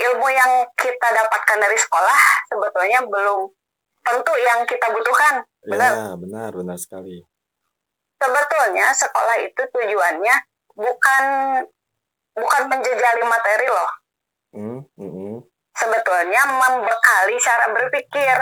ilmu 0.00 0.28
yang 0.32 0.64
kita 0.78 1.08
dapatkan 1.12 1.58
dari 1.60 1.76
sekolah 1.76 2.20
sebetulnya 2.48 3.04
belum 3.04 3.50
tentu 4.00 4.32
yang 4.40 4.64
kita 4.64 4.86
butuhkan 4.88 5.44
benar 5.66 5.90
Ya, 5.92 6.08
benar, 6.16 6.50
benar 6.56 6.78
sekali. 6.80 7.20
Sebetulnya 8.20 8.86
sekolah 8.92 9.36
itu 9.40 9.62
tujuannya 9.72 10.36
bukan 10.76 11.24
bukan 12.36 12.62
menjejali 12.68 13.24
materi 13.24 13.66
loh. 13.66 13.92
Hmm, 14.50 14.80
hmm, 14.98 15.10
hmm. 15.10 15.36
sebetulnya 15.72 16.42
membekali 16.44 17.34
cara 17.40 17.66
berpikir. 17.72 18.36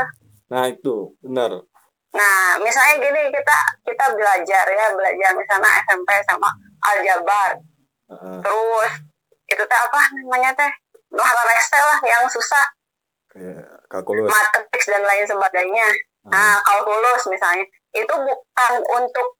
Nah, 0.51 0.67
itu 0.67 1.15
benar. 1.23 1.63
nah 2.09 2.57
misalnya 2.65 3.05
gini 3.05 3.29
kita 3.29 3.59
kita 3.85 4.17
belajar 4.17 4.65
ya 4.65 4.87
belajar 4.97 5.31
misalnya 5.37 5.71
SMP 5.85 6.11
sama 6.25 6.49
aljabar. 6.81 7.53
Heeh, 8.09 8.41
terus 8.41 8.93
itu 9.45 9.63
teh 9.69 9.79
apa 9.79 10.01
namanya 10.17 10.57
teh? 10.57 10.73
Rekste 11.13 11.77
lah 11.77 12.01
yang 12.05 12.25
susah. 12.25 12.65
Kalkulus. 13.93 14.29
matematik 14.29 14.83
dan 14.89 15.05
lain 15.05 15.25
sebagainya. 15.29 15.89
Nah 16.33 16.61
kalkulus 16.65 17.29
misalnya. 17.29 17.65
Itu 17.93 18.15
bukan 18.17 18.73
untuk 19.01 19.38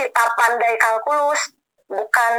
kita 0.00 0.24
pandai 0.32 0.80
kalkulus 0.80 1.52
bukan 1.84 2.32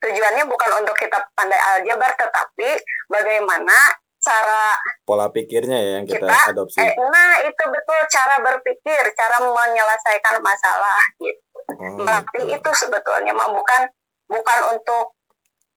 tujuannya 0.00 0.44
bukan 0.48 0.70
untuk 0.80 0.96
kita 0.96 1.20
pandai 1.36 1.60
aljabar 1.76 2.16
tetapi 2.16 2.80
bagaimana 3.12 3.76
cara 4.22 4.72
Pola 5.02 5.26
pikirnya 5.28 5.76
ya 5.76 5.90
yang 5.98 6.06
kita, 6.06 6.24
Kita, 6.24 6.54
adopsi. 6.54 6.78
eh, 6.78 6.94
nah 7.10 7.42
itu 7.42 7.62
betul 7.68 8.00
cara 8.06 8.38
berpikir 8.40 9.02
cara 9.18 9.36
menyelesaikan 9.42 10.38
masalah 10.40 11.02
gitu 11.20 11.42
berarti 12.02 12.40
gitu. 12.46 12.54
itu 12.56 12.70
sebetulnya 12.86 13.34
mah 13.34 13.50
bukan 13.50 13.82
bukan 14.30 14.58
untuk 14.72 15.18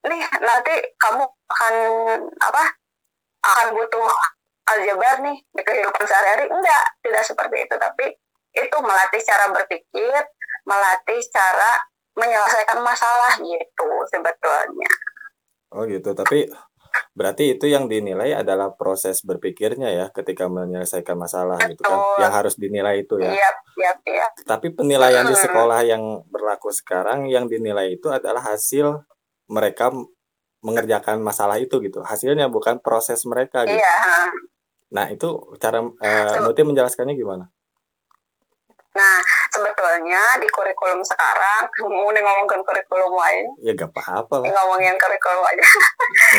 nih 0.06 0.22
nanti 0.40 0.74
kamu 1.02 1.26
akan 1.26 1.74
apa 2.38 2.64
akan 3.42 3.68
butuh 3.74 4.10
aljabar 4.66 5.22
nih 5.26 5.38
di 5.54 5.62
kehidupan 5.66 6.06
sehari-hari 6.06 6.46
enggak 6.50 6.86
tidak 7.02 7.24
seperti 7.26 7.58
itu 7.66 7.76
tapi 7.78 8.06
itu 8.56 8.78
melatih 8.80 9.22
cara 9.26 9.46
berpikir 9.52 10.22
melatih 10.66 11.22
cara 11.30 11.80
menyelesaikan 12.16 12.80
masalah 12.82 13.34
gitu 13.40 13.88
sebetulnya 14.10 14.90
Oh 15.76 15.84
gitu, 15.84 16.16
tapi 16.16 16.48
berarti 17.12 17.60
itu 17.60 17.68
yang 17.68 17.92
dinilai 17.92 18.32
adalah 18.32 18.72
proses 18.72 19.20
berpikirnya 19.28 19.92
ya 19.92 20.06
ketika 20.08 20.48
menyelesaikan 20.48 21.20
masalah 21.20 21.60
gitu 21.68 21.84
kan. 21.84 22.00
Betul. 22.00 22.22
Yang 22.24 22.32
harus 22.32 22.56
dinilai 22.56 22.96
itu 23.04 23.16
ya. 23.20 23.36
iya 23.36 23.50
iya 23.76 23.92
iya 24.08 24.28
Tapi 24.48 24.72
penilaian 24.72 25.28
di 25.28 25.36
Hmm. 25.36 25.44
sekolah 25.44 25.80
yang 25.84 26.04
berlaku 26.32 26.72
sekarang 26.72 27.28
yang 27.28 27.52
dinilai 27.52 28.00
itu 28.00 28.08
adalah 28.08 28.56
hasil 28.56 29.04
mereka 29.52 29.92
mengerjakan 30.64 31.20
masalah 31.20 31.60
itu 31.60 31.76
gitu. 31.84 32.00
Hasilnya 32.00 32.48
bukan 32.48 32.80
proses 32.80 33.28
mereka 33.28 33.68
gitu. 33.68 33.76
iya 33.76 34.32
Nah, 34.96 35.12
itu 35.12 35.28
cara 35.60 35.84
eh, 36.00 36.40
Muti 36.40 36.62
menjelaskannya 36.64 37.20
gimana? 37.20 37.52
Nah, 38.96 39.20
sebetulnya 39.52 40.40
di 40.40 40.48
kurikulum 40.48 41.04
sekarang 41.04 41.68
mau 41.84 42.08
ngomongin 42.08 42.64
kurikulum 42.64 43.12
lain. 43.12 43.46
Ya 43.60 43.76
gak 43.76 43.92
apa-apa 43.92 44.40
lah. 44.40 44.48
Ngomongin 44.56 44.96
kurikulum 44.96 45.44
aja. 45.44 45.66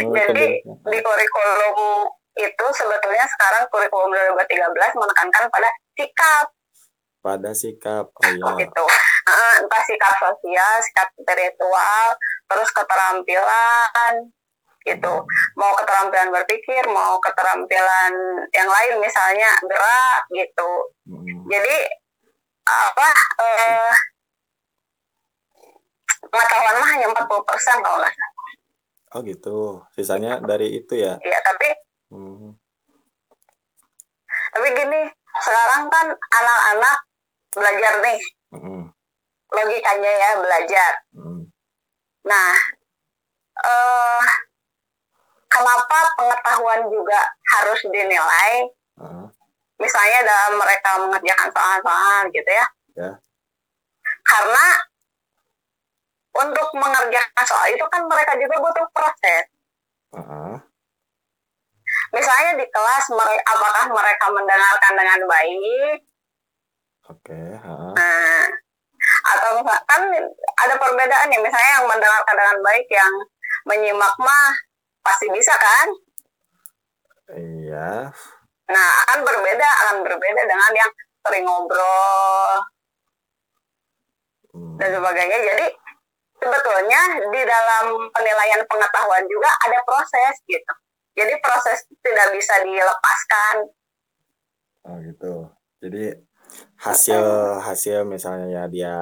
Hmm, 0.00 0.12
jadi 0.16 0.46
di 0.64 0.98
kurikulum 1.04 1.76
itu 2.36 2.66
sebetulnya 2.72 3.24
sekarang 3.28 3.68
kurikulum 3.68 4.08
2013 4.08 4.72
menekankan 4.72 5.44
pada 5.52 5.68
sikap. 5.96 6.46
Pada 7.20 7.50
sikap 7.52 8.08
oh 8.08 8.24
iya. 8.24 8.64
Gitu. 8.64 8.84
Entah 9.60 9.82
sikap 9.84 10.14
sosial 10.16 10.72
sikap 10.80 11.08
spiritual 11.12 12.04
terus 12.48 12.68
keterampilan 12.72 14.14
gitu. 14.86 15.14
Mau 15.58 15.72
keterampilan 15.76 16.30
berpikir 16.30 16.88
mau 16.88 17.18
keterampilan 17.20 18.12
yang 18.54 18.68
lain 18.70 18.94
misalnya 19.02 19.50
gerak 19.66 20.22
gitu. 20.30 20.70
Mm, 21.10 21.42
jadi 21.50 21.76
apa 22.66 23.08
eh, 23.38 23.94
pengetahuan 26.26 26.76
mah 26.82 26.88
hanya 26.98 27.06
40 27.14 27.46
persen 27.46 27.76
kalau 27.80 27.98
nggak 28.02 28.12
salah. 28.12 28.52
Oh 29.14 29.20
gitu. 29.22 29.58
Sisanya 29.94 30.42
dari 30.42 30.82
itu 30.82 30.98
ya? 30.98 31.16
Ya 31.22 31.38
tapi 31.46 31.70
Hmm, 32.06 32.54
tapi 34.54 34.68
gini 34.78 35.10
sekarang 35.42 35.90
kan 35.90 36.06
anak-anak 36.14 36.96
belajar 37.50 37.92
nih. 37.98 38.18
Mm, 38.54 38.94
logikanya 39.50 40.12
ya 40.14 40.30
belajar. 40.38 40.92
Mm. 41.18 41.50
nah 42.26 42.54
eh 43.66 44.26
kenapa 45.50 45.98
pengetahuan 46.14 46.86
juga 46.86 47.20
harus 47.58 47.80
dinilai? 47.90 48.70
Ah, 49.02 49.26
misalnya 49.76 50.24
dalam 50.24 50.52
mereka 50.56 50.90
mengerjakan 51.00 51.48
soal-soal 51.52 52.22
gitu 52.32 52.50
ya. 52.50 52.66
Ya. 52.96 53.12
karena 54.24 54.66
untuk 56.32 56.68
mengerjakan 56.72 57.44
soal 57.44 57.68
itu 57.68 57.84
kan 57.92 58.08
mereka 58.08 58.32
juga 58.40 58.56
butuh 58.56 58.88
proses. 58.88 59.44
Ah, 60.16 60.56
misalnya 62.12 62.56
di 62.56 62.66
kelas 62.72 63.04
apakah 63.44 63.84
mereka 63.92 64.26
mendengarkan 64.32 64.92
dengan 64.96 65.20
baik? 65.28 65.98
Oke 67.12 67.40
ah, 67.60 67.92
nah 67.92 68.48
atau 69.28 69.60
kan 69.62 70.02
ada 70.56 70.74
perbedaan 70.80 71.32
ya. 71.32 71.38
Misalnya 71.38 71.72
yang 71.80 71.86
mendengarkan 71.88 72.34
dengan 72.36 72.58
baik 72.64 72.86
yang 72.88 73.12
menyimak 73.68 74.14
mah 74.18 74.56
pasti 75.04 75.28
bisa 75.30 75.52
kan? 75.52 75.88
Iya 77.36 78.10
nah 78.66 78.88
akan 79.06 79.18
berbeda 79.22 79.68
akan 79.86 79.96
berbeda 80.02 80.42
dengan 80.46 80.72
yang 80.74 80.90
sering 81.22 81.44
ngobrol 81.46 82.62
Hmm, 84.56 84.80
dan 84.80 84.88
sebagainya. 84.96 85.36
Jadi 85.36 85.66
sebetulnya 86.40 87.00
di 87.28 87.42
dalam 87.44 88.08
penilaian 88.08 88.62
pengetahuan 88.64 89.24
juga 89.28 89.52
ada 89.68 89.78
proses 89.84 90.34
gitu. 90.48 90.72
Jadi 91.16 91.32
proses 91.44 91.84
tidak 92.00 92.32
bisa 92.32 92.54
dilepaskan. 92.64 93.56
Oh 94.88 94.96
gitu. 95.04 95.34
Jadi 95.84 96.04
hasil 96.80 97.24
hasil 97.60 98.08
misalnya 98.08 98.48
ya 98.48 98.64
dia 98.72 98.96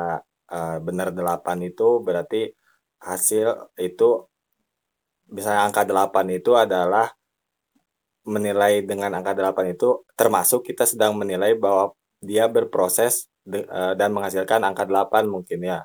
eh, 0.51 0.79
benar 0.83 1.15
8 1.15 1.63
itu 1.63 2.03
berarti 2.03 2.51
hasil 2.99 3.71
itu 3.79 4.27
misalnya 5.31 5.71
angka 5.71 5.87
8 5.87 6.27
itu 6.35 6.59
adalah 6.59 7.15
menilai 8.25 8.81
dengan 8.83 9.13
angka 9.15 9.33
8 9.33 9.69
itu 9.71 10.03
termasuk 10.15 10.65
kita 10.65 10.85
sedang 10.85 11.13
menilai 11.15 11.53
bahwa 11.55 11.93
dia 12.19 12.49
berproses 12.49 13.29
de- 13.43 13.65
eh, 13.65 13.93
dan 13.95 14.11
menghasilkan 14.11 14.65
angka 14.65 14.85
8 14.85 15.29
mungkin 15.29 15.61
ya. 15.61 15.81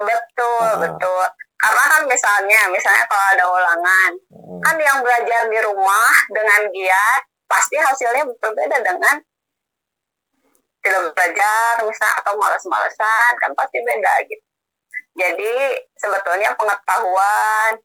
betul 0.00 0.58
Ah. 0.58 0.80
betul 0.82 1.22
karena 1.54 1.84
kan 1.86 2.02
misalnya 2.04 2.60
misalnya 2.66 3.06
kalau 3.06 3.26
ada 3.30 3.44
ulangan 3.46 4.10
Hmm, 4.26 4.58
kan 4.58 4.74
yang 4.74 4.98
belajar 4.98 5.46
di 5.46 5.58
rumah 5.62 6.10
dengan 6.26 6.66
giat 6.68 7.22
pasti 7.46 7.78
hasilnya 7.78 8.26
berbeda 8.26 8.82
dengan 8.82 9.16
tidak 10.82 11.14
belajar 11.14 11.78
misalnya 11.86 12.16
atau 12.18 12.34
malas-malesan 12.34 13.32
kan 13.38 13.50
pasti 13.54 13.78
beda 13.78 14.12
gitu 14.26 14.42
jadi 15.14 15.54
sebetulnya 15.94 16.50
pengetahuan 16.58 17.78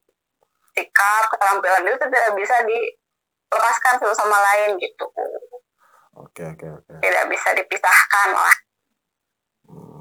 sikap 0.74 1.30
keterampilan 1.30 1.86
itu 1.86 2.06
tidak 2.10 2.32
bisa 2.34 2.56
dilepaskan 3.48 3.94
satu 3.98 4.12
sama 4.14 4.36
lain 4.38 4.76
gitu 4.76 5.06
Oke 6.14 6.42
oke 6.44 6.66
oke. 6.74 6.94
tidak 7.00 7.24
bisa 7.28 7.48
dipisahkan 7.54 8.30
lah 8.32 8.56
Hmm. 9.68 10.00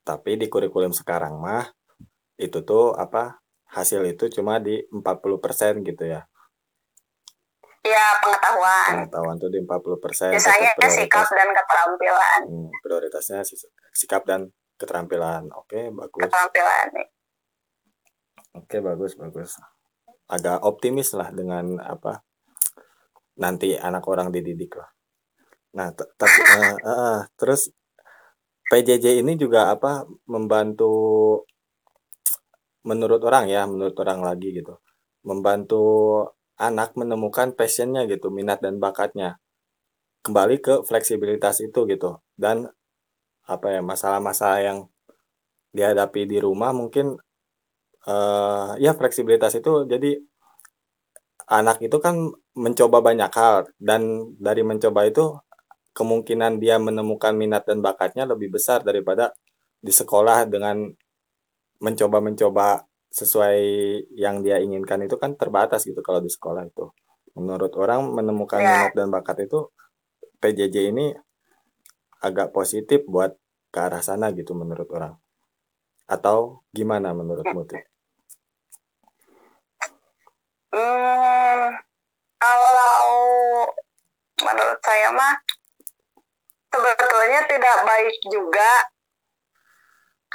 Tapi 0.00 0.38
di 0.38 0.46
kurikulum 0.46 0.94
sekarang 0.94 1.42
mah 1.42 1.74
itu 2.36 2.62
tuh 2.62 2.94
apa 2.94 3.42
hasil 3.66 3.98
itu 4.06 4.30
cuma 4.30 4.62
di 4.62 4.78
40% 4.86 5.82
gitu 5.82 6.06
ya. 6.06 6.22
ya 7.82 8.04
pengetahuan 8.16 9.02
Pengetahuan 9.02 9.36
tuh 9.36 9.50
di 9.50 9.58
40%. 9.58 10.30
biasanya 10.30 10.70
tetap 10.72 10.86
sikap 10.88 11.26
dan 11.26 11.48
keterampilan 11.50 12.40
Hmm, 12.46 12.70
prioritasnya 12.78 13.42
sikap 13.90 14.22
dan 14.22 14.40
keterampilan. 14.78 15.50
Oke, 15.50 15.90
bagus. 15.90 16.22
keterampilan 16.22 16.88
Oke, 18.54 18.76
bagus, 18.78 19.18
bagus. 19.18 19.58
Agak 20.30 20.64
optimis 20.64 21.12
lah 21.12 21.28
dengan 21.30 21.76
apa 21.80 22.24
nanti 23.38 23.74
anak 23.74 24.04
orang 24.06 24.30
dididik 24.30 24.78
lah. 24.78 24.90
Nah, 25.74 25.90
tapi 25.90 26.40
eh, 26.40 26.76
eh, 26.78 27.18
terus 27.34 27.70
PJJ 28.70 29.20
ini 29.20 29.34
juga 29.34 29.74
apa 29.74 30.06
membantu 30.30 30.92
menurut 32.86 33.20
orang 33.26 33.50
ya, 33.50 33.66
menurut 33.66 33.96
orang 33.98 34.20
lagi 34.22 34.54
gitu. 34.54 34.78
Membantu 35.26 35.82
anak 36.60 36.94
menemukan 36.94 37.56
passionnya 37.58 38.06
gitu, 38.06 38.30
minat 38.30 38.62
dan 38.62 38.78
bakatnya. 38.78 39.40
Kembali 40.24 40.56
ke 40.62 40.74
fleksibilitas 40.86 41.60
itu 41.60 41.84
gitu. 41.90 42.22
Dan 42.38 42.70
apa 43.44 43.66
ya, 43.74 43.80
masalah-masalah 43.84 44.60
yang 44.62 44.78
dihadapi 45.74 46.30
di 46.30 46.38
rumah 46.38 46.70
mungkin 46.70 47.18
eh 48.04 48.70
ya 48.84 48.92
fleksibilitas 48.98 49.52
itu 49.60 49.88
jadi 49.88 50.20
anak 51.48 51.80
itu 51.84 51.96
kan 52.00 52.32
mencoba 52.56 52.98
banyak 53.04 53.30
hal 53.32 53.68
dan 53.76 54.32
dari 54.40 54.62
mencoba 54.64 55.04
itu 55.08 55.36
kemungkinan 55.94 56.58
dia 56.58 56.76
menemukan 56.80 57.32
minat 57.36 57.64
dan 57.68 57.78
bakatnya 57.84 58.24
lebih 58.26 58.50
besar 58.56 58.82
daripada 58.82 59.32
di 59.78 59.92
sekolah 59.92 60.48
dengan 60.48 60.90
mencoba-mencoba 61.80 62.86
sesuai 63.14 63.58
yang 64.18 64.42
dia 64.42 64.58
inginkan 64.58 65.06
itu 65.06 65.14
kan 65.20 65.38
terbatas 65.38 65.86
gitu 65.86 66.02
kalau 66.02 66.18
di 66.18 66.30
sekolah 66.32 66.66
itu. 66.66 66.90
Menurut 67.38 67.70
orang 67.78 68.10
menemukan 68.10 68.58
Ya. 68.58 68.66
minat 68.70 68.92
dan 68.98 69.08
bakat 69.14 69.46
itu 69.46 69.70
PJJ 70.42 70.90
ini 70.90 71.14
agak 72.24 72.50
positif 72.50 73.04
buat 73.06 73.36
ke 73.70 73.78
arah 73.78 74.02
sana 74.02 74.32
gitu 74.34 74.56
menurut 74.56 74.88
orang. 74.90 75.14
Atau 76.10 76.66
gimana 76.74 77.14
menurutmu 77.14 77.62
Tih? 77.70 77.84
Hmm, 80.74 81.70
kalau 82.42 83.70
menurut 84.42 84.80
saya 84.82 85.08
mah 85.14 85.38
sebetulnya 86.74 87.40
tidak 87.46 87.76
baik 87.86 88.16
juga 88.26 88.70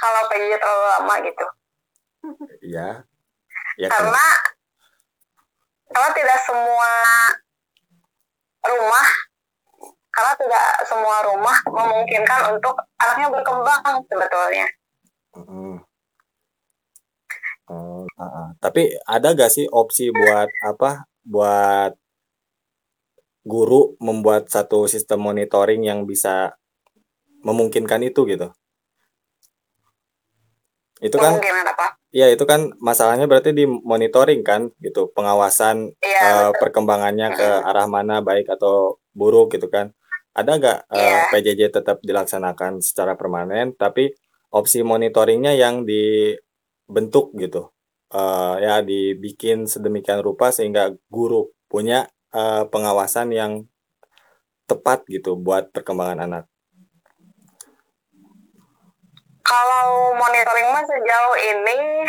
kalau 0.00 0.24
PJJ 0.32 0.56
terlalu 0.56 0.86
lama 0.96 1.14
gitu. 1.28 1.46
Iya. 2.64 2.88
Ya 3.76 3.88
kan. 3.92 4.08
Karena 4.08 4.26
karena 5.92 6.10
tidak 6.16 6.38
semua 6.48 6.92
rumah 8.64 9.06
karena 10.10 10.32
tidak 10.40 10.66
semua 10.88 11.16
rumah 11.28 11.56
memungkinkan 11.68 12.56
untuk 12.56 12.74
anaknya 12.96 13.28
berkembang 13.28 13.82
sebetulnya. 14.08 14.66
Mm. 15.36 15.76
Oh, 17.70 18.02
ah, 18.18 18.24
ah. 18.26 18.48
Tapi 18.58 18.98
ada 19.06 19.30
gak 19.38 19.50
sih 19.54 19.66
opsi 19.70 20.10
buat 20.10 20.50
apa? 20.66 21.06
Buat 21.22 21.94
guru 23.46 23.94
membuat 24.02 24.50
satu 24.50 24.84
sistem 24.90 25.22
monitoring 25.24 25.86
yang 25.86 26.04
bisa 26.04 26.58
memungkinkan 27.46 28.02
itu 28.04 28.26
gitu? 28.28 28.50
Itu 31.00 31.16
kan, 31.16 31.32
Memungkinkan 31.38 31.64
apa? 31.72 31.86
ya 32.12 32.26
itu 32.28 32.42
kan 32.44 32.74
masalahnya 32.82 33.24
berarti 33.30 33.54
di 33.56 33.64
monitoring 33.64 34.42
kan 34.44 34.68
gitu, 34.84 35.08
pengawasan 35.16 35.94
Iya, 36.02 36.20
eh, 36.20 36.48
betul. 36.52 36.58
perkembangannya 36.60 37.28
ke 37.38 37.48
arah 37.64 37.86
mana 37.88 38.20
baik 38.20 38.50
atau 38.52 39.00
buruk 39.16 39.56
gitu 39.56 39.70
kan. 39.72 39.94
Ada 40.36 40.52
gak 40.60 40.78
eh, 40.92 41.00
Iya. 41.00 41.20
PJJ 41.32 41.60
tetap 41.72 41.96
dilaksanakan 42.04 42.84
secara 42.84 43.16
permanen 43.16 43.72
tapi 43.78 44.12
opsi 44.52 44.82
monitoringnya 44.84 45.54
yang 45.56 45.86
dibentuk 46.90 47.30
gitu. 47.38 47.70
Eh, 48.10 48.54
ya 48.66 48.82
dibikin 48.82 49.70
sedemikian 49.70 50.18
rupa 50.18 50.50
sehingga 50.50 50.90
guru 51.06 51.54
punya 51.70 52.10
eh, 52.34 52.66
pengawasan 52.66 53.30
yang 53.30 53.52
tepat 54.66 55.06
gitu 55.06 55.38
buat 55.38 55.70
perkembangan 55.70 56.26
anak. 56.26 56.44
kalau 59.50 60.14
monitoring 60.14 60.70
mah 60.70 60.84
sejauh 60.86 61.36
ini 61.42 62.06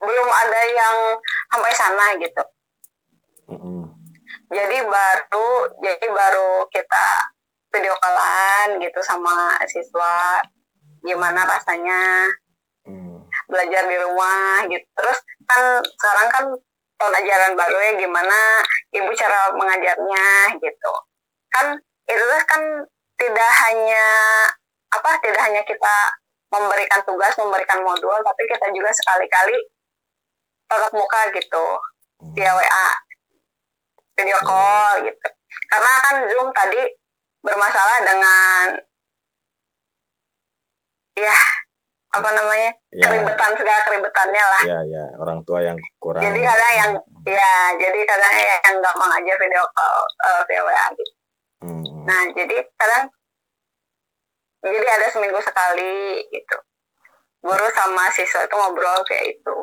belum 0.00 0.28
ada 0.32 0.60
yang 0.72 0.96
sampai 1.52 1.72
sana 1.76 2.06
gitu. 2.16 2.42
Mm-mm. 3.52 3.84
Jadi 4.48 4.78
baru 4.88 5.48
jadi 5.84 6.06
baru 6.08 6.64
kita 6.72 7.06
video 7.70 7.92
callan 8.00 8.80
gitu 8.80 9.00
sama 9.04 9.60
siswa 9.68 10.40
gimana 11.04 11.44
rasanya 11.44 12.32
Mm. 12.80 13.28
Belajar 13.50 13.82
di 13.90 13.96
rumah 13.98 14.64
gitu. 14.70 14.86
Terus 14.96 15.18
kan 15.50 15.82
sekarang 15.82 16.28
kan 16.30 16.44
tahun 17.00 17.14
ajaran 17.24 17.52
baru 17.58 17.78
ya 17.80 17.92
gimana 17.98 18.38
ibu 18.94 19.10
cara 19.12 19.50
mengajarnya 19.52 20.54
gitu. 20.62 20.92
Kan 21.50 21.76
itu 22.06 22.24
kan 22.46 22.62
tidak 23.18 23.50
hanya 23.68 24.06
apa 24.90 25.10
tidak 25.20 25.42
hanya 25.44 25.62
kita 25.66 25.96
memberikan 26.50 27.00
tugas, 27.06 27.34
memberikan 27.38 27.80
modul, 27.86 28.18
tapi 28.26 28.42
kita 28.50 28.66
juga 28.74 28.90
sekali-kali 28.90 29.54
tatap 30.66 30.90
muka 30.94 31.30
gitu 31.34 31.66
via 32.34 32.52
WA, 32.54 32.88
video 34.18 34.38
call 34.42 35.06
gitu. 35.06 35.28
Karena 35.70 35.92
kan 36.02 36.16
Zoom 36.26 36.50
tadi 36.50 36.82
bermasalah 37.40 37.98
dengan 38.02 38.64
ya 41.16 41.36
apa 42.10 42.28
namanya 42.34 42.70
Ya, 42.90 43.06
keribetan 43.06 43.54
segala 43.54 43.80
keribetannya 43.86 44.44
lah. 44.44 44.62
ya, 44.66 44.78
ya, 44.82 45.04
orang 45.22 45.38
tua 45.46 45.62
yang 45.62 45.78
kurang. 46.02 46.22
Jadi 46.26 46.42
kadang 46.42 46.74
yang 46.74 46.92
ya 47.22 47.52
jadi 47.78 48.00
kadang 48.02 48.34
yang 48.34 48.74
nggak 48.82 48.96
mengajar 48.98 49.36
video 49.38 49.62
call 49.70 49.96
uh, 50.26 50.42
via 50.50 50.62
WA 50.66 50.86
gitu. 50.98 51.12
Mm. 51.62 51.86
Nah 52.02 52.20
jadi 52.34 52.56
kadang 52.74 53.04
jadi 54.60 54.86
ada 54.90 55.06
seminggu 55.06 55.38
sekali 55.38 56.26
gitu. 56.34 56.56
Guru 57.40 57.66
sama 57.72 58.10
siswa 58.12 58.44
itu 58.44 58.54
ngobrol 58.58 59.00
kayak 59.06 59.38
itu. 59.38 59.58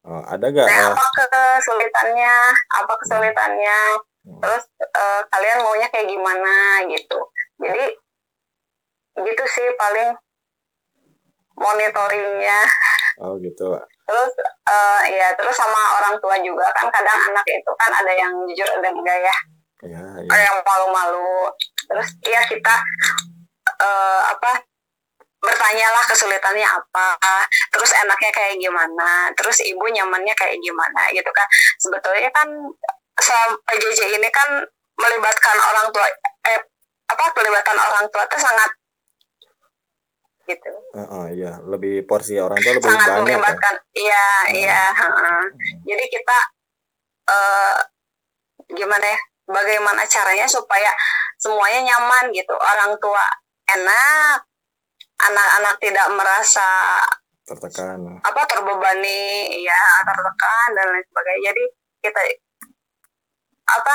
Oh, 0.00 0.22
ada 0.24 0.46
gak? 0.48 0.64
Nah 0.64 0.80
eh, 0.80 0.88
apa 0.94 1.04
kesulitannya? 1.12 2.34
Apa 2.80 2.92
kesulitannya? 3.04 3.78
Terus 4.40 4.64
eh, 4.80 5.20
kalian 5.28 5.60
maunya 5.60 5.90
kayak 5.92 6.08
gimana 6.08 6.86
gitu. 6.88 7.18
Jadi 7.60 7.84
gitu 9.20 9.44
sih 9.44 9.68
paling 9.76 10.16
monitoringnya. 11.60 12.60
oh 13.20 13.36
gitu. 13.38 13.68
Terus 14.08 14.32
eh, 14.64 15.00
ya 15.12 15.28
terus 15.36 15.52
sama 15.52 16.00
orang 16.00 16.16
tua 16.18 16.40
juga 16.40 16.66
kan 16.72 16.88
kadang 16.88 17.20
anak 17.30 17.44
itu 17.44 17.72
kan 17.76 17.92
ada 17.92 18.12
yang 18.16 18.32
jujur 18.48 18.66
ada 18.66 18.88
yang 18.88 18.96
enggak 18.96 19.18
ya. 19.20 19.36
Ya, 19.80 20.00
ada 20.00 20.36
ya. 20.36 20.48
yang 20.48 20.56
malu-malu 20.60 21.48
terus 21.88 22.08
ya 22.24 22.40
kita 22.44 22.74
eh, 23.80 24.22
apa 24.28 24.60
bertanyalah 25.40 26.04
kesulitannya 26.04 26.68
apa 26.68 27.16
terus 27.72 27.96
enaknya 27.96 28.28
kayak 28.28 28.60
gimana 28.60 29.32
terus 29.32 29.64
ibu 29.64 29.88
nyamannya 29.88 30.36
kayak 30.36 30.60
gimana 30.60 31.08
gitu 31.16 31.30
kan 31.32 31.48
sebetulnya 31.80 32.28
kan 32.28 32.48
PJJ 33.64 34.20
ini 34.20 34.28
kan 34.28 34.60
melibatkan 35.00 35.56
orang 35.56 35.88
tua 35.88 36.04
eh 36.44 36.60
apa 37.08 37.24
melibatkan 37.40 37.76
orang 37.76 38.04
tua 38.12 38.22
itu 38.28 38.36
sangat 38.36 38.68
gitu 40.50 40.70
Oh, 40.90 41.22
oh, 41.22 41.26
iya, 41.30 41.54
lebih 41.64 42.02
porsi 42.02 42.34
orang 42.34 42.58
tua 42.58 42.74
lebih 42.74 42.82
sangat 42.84 42.98
banyak 42.98 43.14
ya. 43.14 43.22
melibatkan 43.38 43.74
iya 43.94 44.26
iya 44.50 44.82
heeh. 44.90 45.42
jadi 45.86 46.04
kita 46.06 46.38
eh 47.26 47.78
gimana 48.70 49.06
ya 49.06 49.18
bagaimana 49.46 50.02
caranya 50.04 50.46
supaya 50.46 50.90
semuanya 51.36 51.80
nyaman 51.84 52.30
gitu 52.30 52.54
orang 52.54 52.90
tua 52.98 53.22
enak 53.66 54.42
anak-anak 55.20 55.74
tidak 55.78 56.06
merasa 56.10 56.98
tertekan. 57.44 57.98
apa 58.20 58.40
terbebani 58.46 59.20
ya 59.60 59.78
tertekan 60.02 60.68
dan 60.72 60.86
lain 60.88 61.04
sebagainya 61.04 61.40
jadi 61.46 61.64
kita 62.00 62.20
apa 63.68 63.94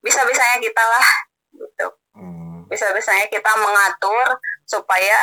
bisa-bisanya 0.00 0.58
kita 0.58 0.82
lah 0.82 1.06
gitu 1.52 1.86
Hmm. 2.12 2.68
bisa-bisanya 2.68 3.24
kita 3.26 3.50
mengatur 3.56 4.36
supaya 4.64 5.16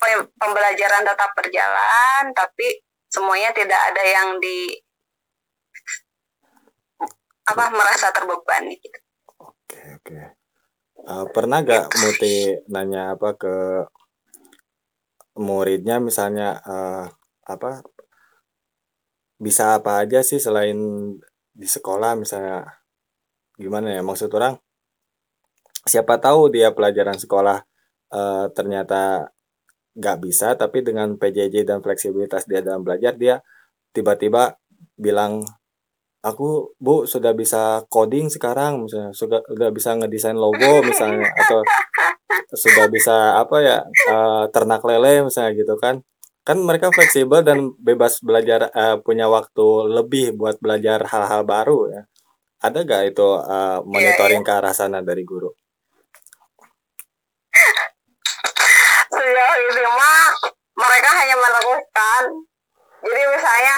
pe- 0.00 0.30
pembelajaran 0.40 1.04
tetap 1.04 1.30
berjalan 1.36 2.32
tapi 2.32 2.80
semuanya 3.12 3.52
tidak 3.52 3.80
ada 3.92 4.02
yang 4.02 4.40
di 4.40 4.72
apa 7.42 7.64
merasa 7.74 8.08
terbebani 8.14 8.78
gitu. 8.78 8.98
Oke, 9.42 9.80
oke. 9.98 10.18
Eh, 11.02 11.26
pernah 11.34 11.58
gak 11.66 11.90
Muti 11.98 12.54
nanya 12.70 13.18
apa 13.18 13.34
ke 13.34 13.54
muridnya 15.34 15.98
misalnya 15.98 16.62
eh, 16.62 17.04
apa 17.48 17.82
bisa 19.42 19.82
apa 19.82 20.06
aja 20.06 20.22
sih 20.22 20.38
selain 20.38 20.78
di 21.50 21.66
sekolah 21.66 22.14
misalnya 22.14 22.62
gimana 23.58 23.98
ya 23.98 24.02
maksud 24.06 24.30
orang 24.30 24.54
siapa 25.82 26.22
tahu 26.22 26.54
dia 26.54 26.70
pelajaran 26.70 27.18
sekolah 27.18 27.66
eh, 28.12 28.46
ternyata 28.52 29.32
nggak 29.92 30.18
bisa 30.24 30.56
tapi 30.56 30.80
dengan 30.84 31.16
PJJ 31.20 31.68
dan 31.68 31.84
fleksibilitas 31.84 32.48
dia 32.48 32.64
dalam 32.64 32.80
belajar 32.84 33.12
dia 33.16 33.44
tiba-tiba 33.92 34.56
bilang 34.96 35.44
aku 36.22 36.72
bu 36.78 37.04
sudah 37.04 37.34
bisa 37.34 37.82
coding 37.90 38.30
sekarang 38.30 38.86
misalnya 38.86 39.12
sudah 39.12 39.40
sudah 39.44 39.70
bisa 39.74 39.90
ngedesain 39.98 40.38
logo 40.38 40.80
misalnya 40.86 41.28
atau 41.34 41.60
sudah 42.52 42.86
bisa 42.92 43.40
apa 43.40 43.56
ya 43.64 43.78
eh, 44.08 44.44
ternak 44.54 44.82
lele 44.84 45.28
misalnya 45.28 45.52
gitu 45.56 45.74
kan. 45.80 46.00
Kan 46.42 46.58
mereka 46.58 46.90
fleksibel 46.90 47.46
dan 47.46 47.70
bebas 47.78 48.18
belajar 48.22 48.70
eh, 48.72 48.96
punya 49.02 49.26
waktu 49.30 49.66
lebih 49.90 50.36
buat 50.38 50.58
belajar 50.62 51.06
hal-hal 51.06 51.42
baru 51.46 51.78
ya. 51.92 52.02
Ada 52.62 52.78
gak 52.86 53.02
itu 53.14 53.28
eh, 53.42 53.78
monitoring 53.82 54.42
ke 54.46 54.52
arah 54.54 54.74
sana 54.74 55.02
dari 55.02 55.26
guru 55.26 55.50
Sejauh 59.12 59.56
ini 59.60 59.82
mah 59.86 60.24
mereka 60.82 61.10
hanya 61.22 61.36
meneruskan. 61.38 62.22
Jadi 63.02 63.22
misalnya 63.34 63.76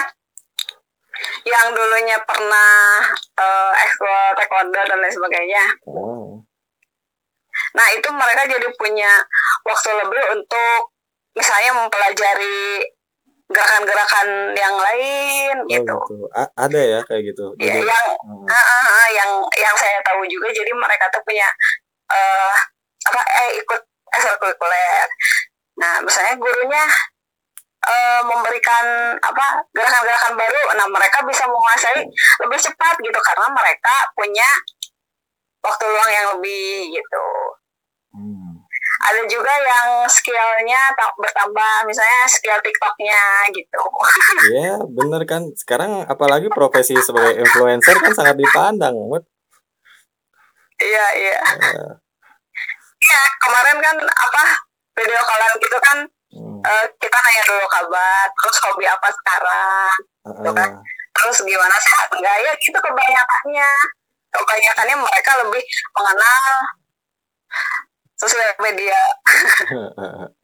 yang 1.47 1.71
dulunya 1.71 2.17
pernah 2.27 3.01
eh, 3.39 3.71
ekskul 3.85 4.35
taekwondo 4.35 4.81
dan 4.83 4.97
lain 4.99 5.13
sebagainya. 5.13 5.63
oh 5.87 6.43
Nah 7.75 7.87
itu 7.95 8.07
mereka 8.11 8.43
jadi 8.47 8.67
punya 8.75 9.23
waktu 9.63 9.89
lebih 9.95 10.23
untuk 10.35 10.91
misalnya 11.35 11.71
mempelajari 11.71 12.83
gerakan-gerakan 13.45 14.27
yang 14.57 14.75
lain 14.75 15.55
oh 15.61 15.69
gitu. 15.69 15.93
gitu 15.93 16.17
A- 16.33 16.53
ada 16.57 16.81
ya 16.81 16.99
kayak 17.05 17.29
gitu 17.29 17.53
Ya, 17.61 17.77
jadi 17.77 17.85
yang 17.85 18.07
hmm, 18.25 18.47
ah, 18.49 18.65
ah, 18.89 19.07
yang 19.13 19.31
yang 19.53 19.75
saya 19.77 20.01
tahu 20.01 20.25
juga 20.25 20.49
jadi 20.49 20.71
mereka 20.73 21.05
tuh 21.13 21.21
punya 21.21 21.45
eh 22.09 22.53
apa 23.05 23.21
eh 23.21 23.49
ikut 23.61 23.81
ekstrakurikuler. 24.17 25.07
Nah, 25.75 25.99
misalnya 26.03 26.35
gurunya 26.39 26.83
eh, 27.85 28.21
memberikan 28.25 29.15
apa 29.19 29.61
gerakan-gerakan 29.75 30.33
baru, 30.33 30.61
nah 30.73 30.87
mereka 30.89 31.21
bisa 31.27 31.45
menguasai 31.45 32.01
lebih 32.47 32.59
cepat 32.59 32.95
gitu 32.97 33.19
karena 33.21 33.47
mereka 33.53 33.93
punya 34.17 34.49
waktu 35.61 35.83
luang 35.85 36.11
yang 36.11 36.27
lebih 36.37 36.93
gitu. 36.93 37.25
hmm. 38.15 38.53
Ada 39.05 39.21
juga 39.27 39.51
yang 39.51 40.07
skillnya 40.07 40.89
tak 40.97 41.13
bertambah, 41.19 41.85
misalnya 41.85 42.25
skill 42.25 42.57
TikToknya 42.63 43.49
gitu. 43.53 43.81
Iya 44.55 44.81
bener 44.81 45.21
kan 45.29 45.51
sekarang 45.53 46.05
apalagi 46.09 46.47
profesi 46.49 46.95
sebagai 46.97 47.37
influencer 47.37 47.97
kan 48.01 48.13
sangat 48.15 48.39
dipandang. 48.39 48.95
Iya 50.79 51.05
iya. 51.17 51.37
Eh, 51.43 51.93
Iya 53.05 53.21
kemarin 53.43 53.77
kan 53.81 53.95
apa 54.01 54.43
video 54.95 55.21
callan 55.21 55.53
gitu 55.59 55.77
kan 55.79 55.97
hmm, 56.31 56.59
eh, 56.63 56.85
kita 56.97 57.17
nanya 57.19 57.43
dulu 57.45 57.65
kabar, 57.67 58.25
terus 58.31 58.57
hobi 58.63 58.85
apa 58.87 59.07
sekarang, 59.11 59.95
eh, 60.23 60.53
kan? 60.55 60.69
terus 61.15 61.37
gimana 61.43 61.75
sehat 61.77 62.09
enggak 62.11 62.35
ya 62.43 62.51
gitu 62.59 62.79
kebanyakannya. 62.79 63.69
Kebanyakannya 64.35 64.95
mereka 64.99 65.31
lebih 65.47 65.63
mengenal 65.95 66.43
sosial 68.19 68.51
media. 68.59 68.99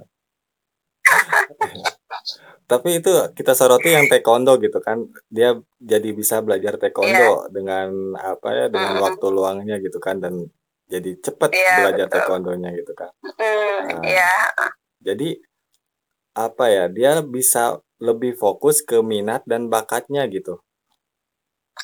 Tapi 2.72 3.04
itu 3.04 3.12
kita 3.36 3.52
soroti 3.52 3.91
yang 3.91 4.08
taekwondo 4.08 4.56
gitu 4.64 4.80
kan. 4.80 5.04
Dia 5.28 5.60
jadi 5.76 6.10
bisa 6.16 6.39
belajar 6.39 6.80
taekwondo 6.80 7.52
dengan 7.52 8.16
apa 8.16 8.47
ya 8.56 8.66
dengan 8.72 8.95
Mm. 8.95 9.04
waktu 9.04 9.28
luangnya 9.28 9.76
gitu 9.84 9.99
kan. 9.99 10.24
Dan 10.24 10.47
jadi 10.94 11.12
cepet 11.26 11.52
Iya, 11.56 11.74
belajar 11.78 12.06
betul. 12.08 12.20
taekwondonya 12.20 12.70
gitu 12.80 12.92
kan. 13.00 13.12
hmm, 13.24 13.78
Ah. 13.92 14.04
ya 14.18 14.32
Jadi 15.08 15.30
apa 16.46 16.66
ya 16.76 16.86
dia 16.98 17.12
bisa 17.36 17.64
lebih 18.08 18.32
fokus 18.42 18.78
ke 18.89 18.98
minat 19.12 19.42
dan 19.52 19.62
bakatnya 19.74 20.24
gitu. 20.36 20.54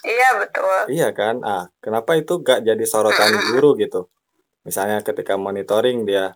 iya 0.06 0.30
betul 0.40 0.66
Iya 0.94 1.10
kan? 1.20 1.36
Ah, 1.44 1.64
kenapa 1.84 2.12
itu 2.22 2.34
gak 2.48 2.60
jadi 2.68 2.86
sorotan 2.88 3.30
Mm-mm. 3.32 3.48
guru 3.56 3.70
gitu? 3.84 4.02
Misalnya 4.68 5.00
ketika 5.08 5.34
monitoring 5.40 6.04
dia 6.10 6.36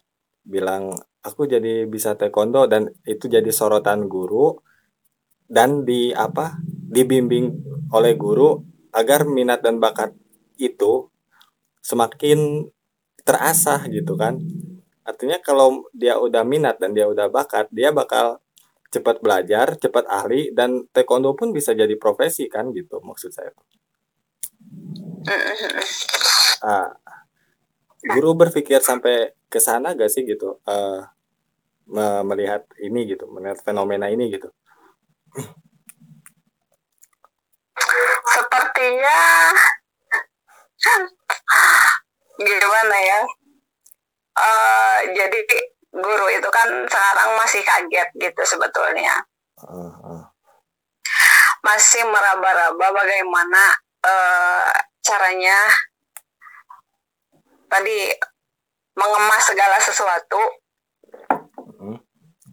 bilang 0.53 0.83
aku 1.27 1.41
jadi 1.53 1.85
bisa 1.85 2.17
taekwondo 2.19 2.65
dan 2.71 2.89
itu 3.05 3.25
jadi 3.29 3.51
sorotan 3.53 4.09
guru 4.09 4.57
dan 5.51 5.83
di 5.85 6.11
apa 6.15 6.57
dibimbing 6.95 7.45
oleh 7.93 8.13
guru 8.17 8.59
agar 8.95 9.27
minat 9.27 9.59
dan 9.65 9.77
bakat 9.83 10.11
itu 10.59 11.10
semakin 11.81 12.69
terasah 13.25 13.85
gitu 13.89 14.13
kan. 14.17 14.37
Artinya 15.01 15.41
kalau 15.41 15.89
dia 15.91 16.17
udah 16.17 16.45
minat 16.45 16.77
dan 16.77 16.93
dia 16.93 17.09
udah 17.09 17.27
bakat 17.27 17.67
dia 17.73 17.89
bakal 17.89 18.37
cepat 18.91 19.23
belajar 19.23 19.79
cepat 19.79 20.05
ahli 20.05 20.51
dan 20.51 20.83
taekwondo 20.91 21.31
pun 21.33 21.55
bisa 21.55 21.71
jadi 21.71 21.95
profesi 21.95 22.51
kan 22.51 22.69
gitu 22.75 22.99
maksud 23.01 23.31
saya. 23.31 23.51
Ah, 26.61 26.93
guru 28.05 28.37
berpikir 28.37 28.83
sampai 28.85 29.33
ke 29.49 29.57
sana 29.57 29.97
gak 29.97 30.13
sih 30.13 30.21
gitu 30.27 30.61
uh, 30.69 31.01
melihat 32.21 32.67
ini 32.77 33.09
gitu 33.09 33.25
melihat 33.31 33.57
fenomena 33.65 34.11
ini 34.13 34.29
gitu? 34.29 34.53
Sepertinya 38.29 39.19
gimana 42.41 42.97
ya 42.97 43.19
uh, 44.39 44.99
jadi 45.13 45.39
guru 45.91 46.25
itu 46.31 46.49
kan 46.49 46.69
sekarang 46.87 47.35
masih 47.37 47.61
kaget 47.61 48.09
gitu 48.17 48.41
sebetulnya 48.47 49.21
uh, 49.61 49.91
uh. 50.01 50.23
masih 51.61 52.07
meraba-raba 52.07 52.87
bagaimana 52.95 53.63
uh, 54.01 54.71
caranya 55.03 55.57
tadi 57.67 58.15
mengemas 58.95 59.43
segala 59.45 59.77
sesuatu 59.77 60.41
uh. 61.77 61.97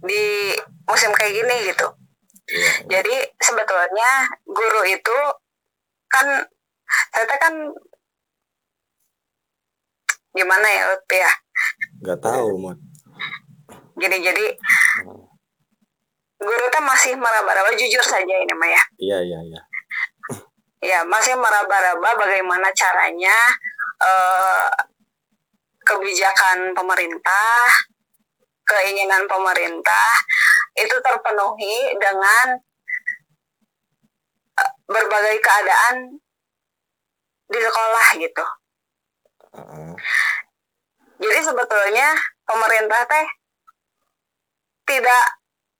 di 0.04 0.52
musim 0.90 1.14
kayak 1.14 1.34
gini 1.38 1.56
gitu 1.72 1.88
yeah. 2.50 2.74
jadi 2.98 3.16
sebetulnya 3.38 4.10
guru 4.44 4.82
itu 4.90 5.18
kan 6.08 6.26
saya 7.12 7.36
kan 7.36 7.54
gimana 10.38 10.66
ya 10.70 10.94
ya? 11.10 11.32
Nggak 11.98 12.22
tahu 12.22 12.54
mod 12.62 12.78
jadi 13.98 14.16
jadi 14.22 14.46
guru 16.38 16.64
tuh 16.70 16.82
masih 16.86 17.18
meraba-raba 17.18 17.74
jujur 17.74 17.98
saja 17.98 18.34
ini 18.38 18.54
mah 18.54 18.70
ya. 18.70 18.82
Iya 19.02 19.18
iya 19.26 19.40
iya. 19.42 19.60
Ya 20.78 20.98
masih 21.02 21.34
meraba-raba 21.34 22.14
bagaimana 22.14 22.70
caranya 22.70 23.34
uh, 23.98 24.70
kebijakan 25.82 26.70
pemerintah 26.78 27.66
keinginan 28.62 29.26
pemerintah 29.26 30.10
itu 30.78 30.94
terpenuhi 31.02 31.90
dengan 31.98 32.54
uh, 34.54 34.72
berbagai 34.86 35.42
keadaan 35.42 36.22
di 37.50 37.58
sekolah 37.58 38.06
gitu 38.22 38.44
jadi 41.18 41.40
sebetulnya 41.42 42.14
pemerintah 42.46 43.02
teh 43.10 43.26
tidak 44.86 45.24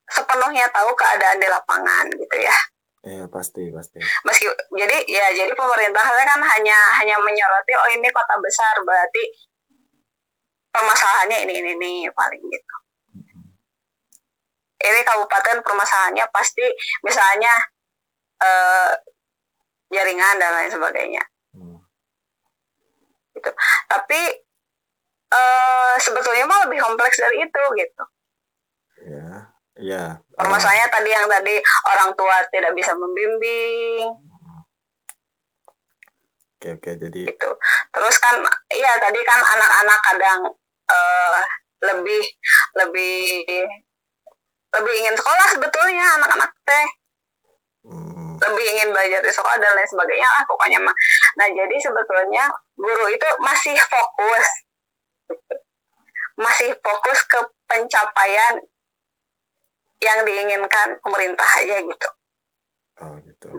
sepenuhnya 0.09 0.67
tahu 0.75 0.91
keadaan 0.97 1.39
di 1.39 1.49
lapangan 1.49 2.05
gitu 2.11 2.37
ya. 2.41 2.57
Iya 3.07 3.25
pasti 3.31 3.71
pasti. 3.71 4.03
Meski 4.27 4.51
jadi 4.75 4.97
ya 5.07 5.27
jadi 5.31 5.53
pemerintah 5.55 6.03
kan 6.03 6.41
hanya 6.43 6.79
hanya 6.99 7.17
menyoroti 7.23 7.73
oh 7.79 7.89
ini 7.95 8.09
kota 8.11 8.35
besar 8.43 8.75
berarti 8.83 9.23
permasalahannya 10.75 11.47
ini 11.47 11.55
ini 11.63 11.71
ini 11.79 11.93
paling 12.13 12.43
gitu. 12.43 12.77
Ini 14.79 15.01
kabupaten 15.07 15.63
permasalahannya 15.63 16.27
pasti 16.35 16.67
misalnya 17.07 17.55
eh, 18.43 18.93
jaringan 19.95 20.37
dan 20.43 20.51
lain 20.59 20.71
sebagainya. 20.71 21.23
Hmm. 21.55 21.79
Gitu. 23.39 23.51
Tapi 23.87 24.21
uh, 25.31 25.95
sebetulnya 26.03 26.45
mah 26.45 26.67
lebih 26.67 26.83
kompleks 26.83 27.23
dari 27.23 27.47
itu 27.47 27.63
gitu. 27.79 28.05
Ya, 29.07 29.31
ya. 29.79 30.05
Permasalahannya 30.35 30.89
uh, 30.91 30.93
tadi 30.93 31.11
yang 31.15 31.27
tadi 31.31 31.55
orang 31.95 32.11
tua 32.19 32.37
tidak 32.51 32.75
bisa 32.75 32.93
membimbing. 32.99 34.11
Oke 36.59 36.75
oke 36.75 36.91
jadi. 36.99 37.21
Itu. 37.31 37.51
Terus 37.95 38.17
kan, 38.19 38.43
iya 38.75 38.99
tadi 38.99 39.23
kan 39.23 39.39
anak-anak 39.39 39.99
kadang 40.03 40.41
uh, 40.91 41.41
lebih 41.87 42.23
lebih 42.75 43.47
lebih 44.69 44.95
ingin 44.99 45.15
sekolah 45.15 45.47
sebetulnya 45.55 46.05
anak-anak 46.19 46.51
teh. 46.67 46.89
Hmm. 47.89 48.37
lebih 48.37 48.65
ingin 48.77 48.93
belajar 48.93 49.25
di 49.25 49.33
sekolah 49.33 49.57
dan 49.57 49.73
lain 49.73 49.89
sebagainya 49.89 50.29
lah 50.29 50.43
pokoknya 50.45 50.79
mah. 50.83 50.93
Nah 51.37 51.47
jadi 51.53 51.77
sebetulnya 51.77 52.49
guru 52.79 53.07
itu 53.13 53.29
masih 53.43 53.77
fokus 53.77 54.47
masih 56.39 56.71
fokus 56.79 57.19
ke 57.27 57.41
pencapaian 57.67 58.63
yang 59.99 60.19
diinginkan 60.23 60.95
pemerintah 61.03 61.49
aja 61.59 61.83
gitu. 61.83 62.09
Oh 63.03 63.19
gitu. 63.27 63.51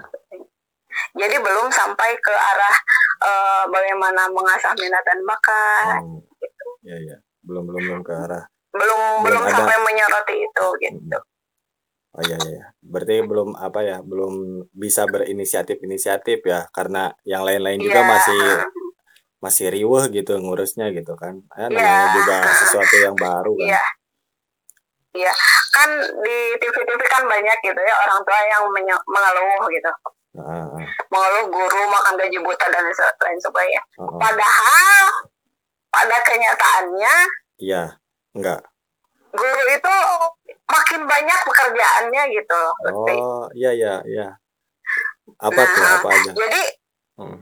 Jadi 1.20 1.36
belum 1.40 1.68
sampai 1.72 2.16
ke 2.20 2.34
arah 2.34 2.76
uh, 3.24 3.64
bagaimana 3.68 4.32
mengasah 4.32 4.72
minat 4.80 5.04
dan 5.04 5.20
bakat. 5.28 6.02
Oh, 6.02 6.24
gitu. 6.40 6.66
Ya 6.88 6.98
ya, 7.04 7.18
belum 7.44 7.68
belum 7.68 7.82
belum 7.84 8.02
ke 8.08 8.14
arah. 8.16 8.44
Belum 8.72 9.24
belum, 9.24 9.44
belum 9.44 9.44
sampai 9.52 9.76
menyoroti 9.84 10.36
itu 10.40 10.66
gitu. 10.80 11.20
Oh 12.20 12.24
iya 12.28 12.36
iya. 12.52 12.66
Berarti 12.84 13.24
belum 13.24 13.56
apa 13.56 13.80
ya, 13.80 13.98
belum 14.04 14.68
bisa 14.76 15.08
berinisiatif-inisiatif 15.08 16.44
ya 16.44 16.68
karena 16.76 17.16
yang 17.24 17.48
lain-lain 17.48 17.80
juga 17.80 18.04
yeah. 18.04 18.12
masih 18.12 18.42
masih 19.40 19.72
riweh 19.72 20.06
gitu 20.12 20.36
ngurusnya 20.36 20.92
gitu 20.92 21.16
kan 21.16 21.40
ya, 21.56 21.72
namanya 21.72 21.88
yeah. 22.12 22.16
juga 22.20 22.36
sesuatu 22.60 22.96
yang 23.00 23.16
baru 23.16 23.56
kan 23.56 23.68
iya 23.72 23.84
yeah. 25.16 25.36
kan 25.72 25.90
di 26.20 26.38
TV-TV 26.60 27.02
kan 27.08 27.24
banyak 27.24 27.58
gitu 27.64 27.80
ya 27.80 27.96
orang 28.04 28.20
tua 28.28 28.40
yang 28.52 28.64
mengeluh 29.08 29.64
gitu 29.72 29.92
uh. 30.44 30.76
mengeluh 31.08 31.46
guru 31.48 31.82
makan 31.88 32.20
gaji 32.20 32.38
buta 32.44 32.68
dan 32.68 32.84
lain 32.84 33.40
sebagainya 33.40 33.82
-uh. 33.96 34.20
padahal 34.20 35.06
pada 35.88 36.18
kenyataannya 36.28 37.16
iya 37.64 37.96
enggak 38.36 38.60
guru 39.32 39.64
itu 39.72 39.96
makin 40.70 41.02
banyak 41.10 41.40
pekerjaannya 41.46 42.24
gitu. 42.34 42.62
Oh 42.94 43.50
iya 43.58 43.74
iya 43.74 43.94
iya. 44.06 44.28
Apa 45.42 45.62
nah, 45.62 45.68
tuh 45.74 45.84
apa 45.86 46.08
aja? 46.10 46.32
jadi 46.34 46.62
hmm. 47.22 47.40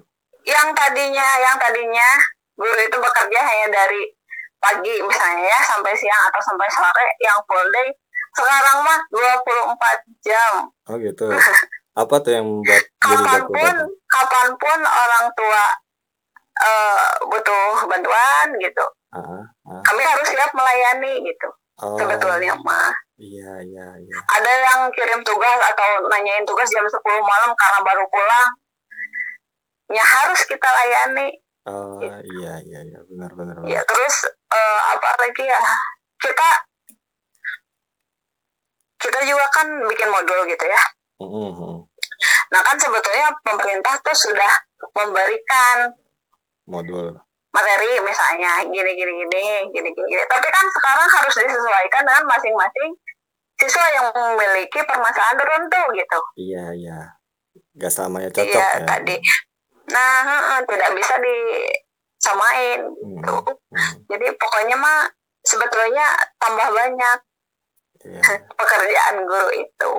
yang 0.48 0.68
tadinya 0.76 1.28
yang 1.40 1.56
tadinya 1.60 2.10
guru 2.58 2.76
itu 2.84 2.98
bekerja 2.98 3.40
hanya 3.44 3.68
dari 3.72 4.02
pagi 4.58 4.96
misalnya 5.06 5.46
ya 5.46 5.60
sampai 5.62 5.94
siang 5.94 6.24
atau 6.34 6.42
sampai 6.42 6.68
sore 6.68 7.08
yang 7.22 7.38
full 7.46 7.68
day 7.70 7.88
sekarang 8.34 8.78
mah 8.84 9.00
24 9.14 10.26
jam. 10.26 10.54
Oh 10.90 10.96
gitu. 11.00 11.26
Apa 11.98 12.16
tuh 12.22 12.32
yang 12.34 12.46
membuat 12.46 12.84
kapan 13.04 13.42
pun 13.48 13.76
kapan 14.08 14.48
pun 14.58 14.80
orang 14.84 15.26
tua 15.34 15.66
uh, 16.62 17.06
butuh 17.28 17.88
bantuan 17.88 18.48
gitu. 18.62 18.86
Uh, 19.08 19.40
uh. 19.72 19.82
kami 19.88 20.04
harus 20.04 20.28
siap 20.28 20.52
melayani 20.52 21.24
gitu 21.24 21.48
oh. 21.82 21.98
sebetulnya 21.98 22.54
mah 22.62 22.94
iya 23.18 23.54
iya 23.66 23.88
iya 23.98 24.18
ada 24.38 24.52
yang 24.52 24.80
kirim 24.94 25.22
tugas 25.26 25.60
atau 25.74 26.06
nanyain 26.10 26.46
tugas 26.46 26.70
jam 26.70 26.86
10 26.86 27.02
malam 27.02 27.52
karena 27.54 27.80
baru 27.82 28.06
pulang 28.10 28.50
ya 29.94 30.04
harus 30.04 30.42
kita 30.46 30.68
layani 30.68 31.30
oh 31.66 31.98
gitu. 32.02 32.18
iya 32.42 32.54
iya 32.66 32.80
iya 32.86 33.00
benar 33.10 33.32
benar, 33.34 33.56
benar. 33.62 33.70
ya 33.70 33.82
terus 33.86 34.16
uh, 34.54 34.80
apa 34.94 35.10
lagi 35.22 35.44
ya 35.46 35.62
kita 36.22 36.50
kita 38.98 39.20
juga 39.26 39.46
kan 39.54 39.68
bikin 39.86 40.10
modul 40.10 40.40
gitu 40.50 40.66
ya 40.66 40.82
mm-hmm. 41.22 41.76
nah 42.54 42.62
kan 42.66 42.78
sebetulnya 42.78 43.30
pemerintah 43.46 43.96
tuh 44.02 44.18
sudah 44.18 44.52
memberikan 44.94 45.94
modul 46.68 47.16
materi 47.52 47.92
misalnya 48.04 48.62
gini 48.68 48.92
gini 48.94 49.12
gini 49.24 49.42
gini 49.72 49.90
gini, 49.90 49.90
gini. 49.92 50.24
tapi 50.28 50.48
kan 50.52 50.66
sekarang 50.70 51.08
harus 51.10 51.36
disesuaikan 51.36 52.04
dengan 52.06 52.24
masing-masing 52.28 52.92
siswa 53.58 53.86
yang 53.90 54.08
memiliki 54.14 54.80
permasalahan 54.86 55.38
tertentu 55.40 55.82
gitu 55.98 56.20
iya 56.38 56.66
iya 56.78 57.00
gak 57.78 57.90
selamanya 57.90 58.30
cocok 58.30 58.54
iya, 58.54 58.68
ya 58.78 58.86
tadi 58.86 59.16
nah 59.90 60.62
tidak 60.68 60.92
bisa 60.94 61.16
disamain 61.18 62.80
hmm. 62.86 63.02
gitu 63.18 63.38
hmm. 63.74 63.94
jadi 64.12 64.28
pokoknya 64.38 64.76
mah 64.78 65.10
sebetulnya 65.42 66.06
tambah 66.38 66.68
banyak 66.70 67.18
yeah. 68.06 68.24
pekerjaan 68.60 69.16
guru 69.26 69.50
itu 69.56 69.92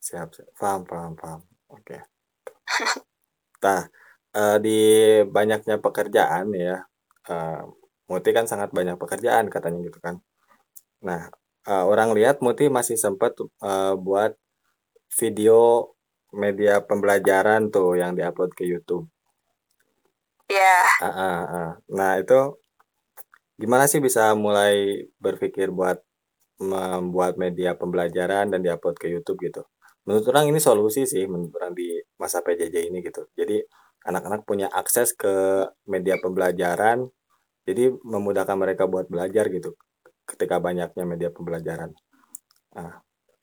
siap, 0.00 0.28
siap. 0.32 0.48
paham 0.56 0.86
paham 0.86 1.12
paham 1.18 1.40
oke 1.68 1.82
okay. 1.82 2.00
nah 3.64 3.84
uh, 4.36 4.58
di 4.58 4.78
banyaknya 5.24 5.78
pekerjaan 5.80 6.50
ya 6.54 6.82
uh, 7.30 7.62
Muti 8.04 8.30
kan 8.36 8.44
sangat 8.44 8.68
banyak 8.76 9.00
pekerjaan 9.00 9.48
katanya 9.48 9.80
gitu 9.80 9.96
kan 10.02 10.20
Nah, 11.04 11.28
uh, 11.68 11.84
orang 11.84 12.16
lihat 12.16 12.40
Muti 12.40 12.72
masih 12.72 12.96
sempat 12.96 13.36
uh, 13.60 13.94
buat 14.00 14.32
video 15.20 15.92
media 16.34 16.82
pembelajaran 16.82 17.68
tuh 17.70 18.00
yang 18.00 18.16
diupload 18.16 18.56
ke 18.56 18.64
YouTube. 18.66 19.06
Iya. 20.48 20.80
Uh, 20.98 21.06
uh, 21.06 21.40
uh. 21.44 21.70
Nah 21.94 22.18
itu 22.18 22.58
gimana 23.60 23.86
sih 23.86 24.02
bisa 24.02 24.34
mulai 24.34 25.06
berpikir 25.22 25.70
buat 25.70 26.02
membuat 26.58 27.38
media 27.38 27.78
pembelajaran 27.78 28.50
dan 28.50 28.60
diupload 28.64 28.96
ke 28.98 29.06
YouTube 29.12 29.38
gitu? 29.44 29.62
Menurut 30.08 30.26
orang 30.32 30.50
ini 30.50 30.58
solusi 30.58 31.06
sih 31.06 31.24
menurut 31.30 31.54
orang 31.60 31.72
di 31.76 31.86
masa 32.18 32.42
PJJ 32.42 32.90
ini 32.90 32.98
gitu. 33.04 33.28
Jadi 33.38 33.62
anak-anak 34.04 34.44
punya 34.44 34.68
akses 34.68 35.16
ke 35.16 35.64
media 35.88 36.20
pembelajaran, 36.20 37.08
jadi 37.64 37.92
memudahkan 38.04 38.56
mereka 38.60 38.84
buat 38.84 39.08
belajar 39.08 39.48
gitu 39.48 39.72
ketika 40.28 40.60
banyaknya 40.60 41.04
media 41.08 41.28
pembelajaran. 41.32 41.96
Nah, 42.76 43.00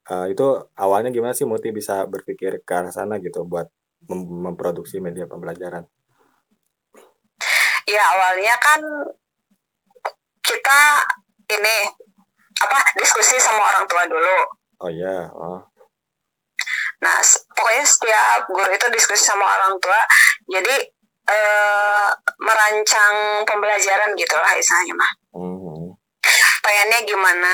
uh, 0.09 0.25
itu 0.29 0.45
awalnya 0.77 1.09
gimana 1.09 1.33
sih 1.33 1.45
Muti 1.49 1.73
bisa 1.73 2.05
berpikir 2.05 2.61
ke 2.61 2.73
arah 2.73 2.93
sana 2.93 3.17
gitu 3.17 3.45
buat 3.45 3.69
mem 4.09 4.49
memproduksi 4.49 5.01
media 5.01 5.25
pembelajaran? 5.25 5.85
Ya 7.89 8.03
awalnya 8.17 8.55
kan 8.61 8.81
kita 10.45 10.81
ini 11.49 11.77
apa 12.61 12.79
diskusi 12.97 13.41
sama 13.41 13.61
orang 13.73 13.85
tua 13.89 14.03
dulu. 14.05 14.37
Oh 14.81 14.89
iya. 14.89 15.29
Oh. 15.33 15.70
Nah 17.01 17.17
pokoknya 17.57 17.83
setiap 17.85 18.41
guru 18.49 18.69
itu 18.69 18.87
diskusi 18.93 19.25
sama 19.25 19.45
orang 19.45 19.73
tua. 19.81 20.01
Jadi 20.49 20.75
eh, 21.29 22.09
merancang 22.41 23.41
pembelajaran 23.45 24.13
gitulah 24.13 24.53
istilahnya 24.57 24.93
mah. 24.93 25.11
Mm 25.37 25.53
-hmm. 25.57 25.85
Pengennya 26.61 26.99
gimana 27.05 27.53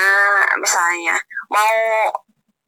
misalnya 0.59 1.15
mau 1.47 2.11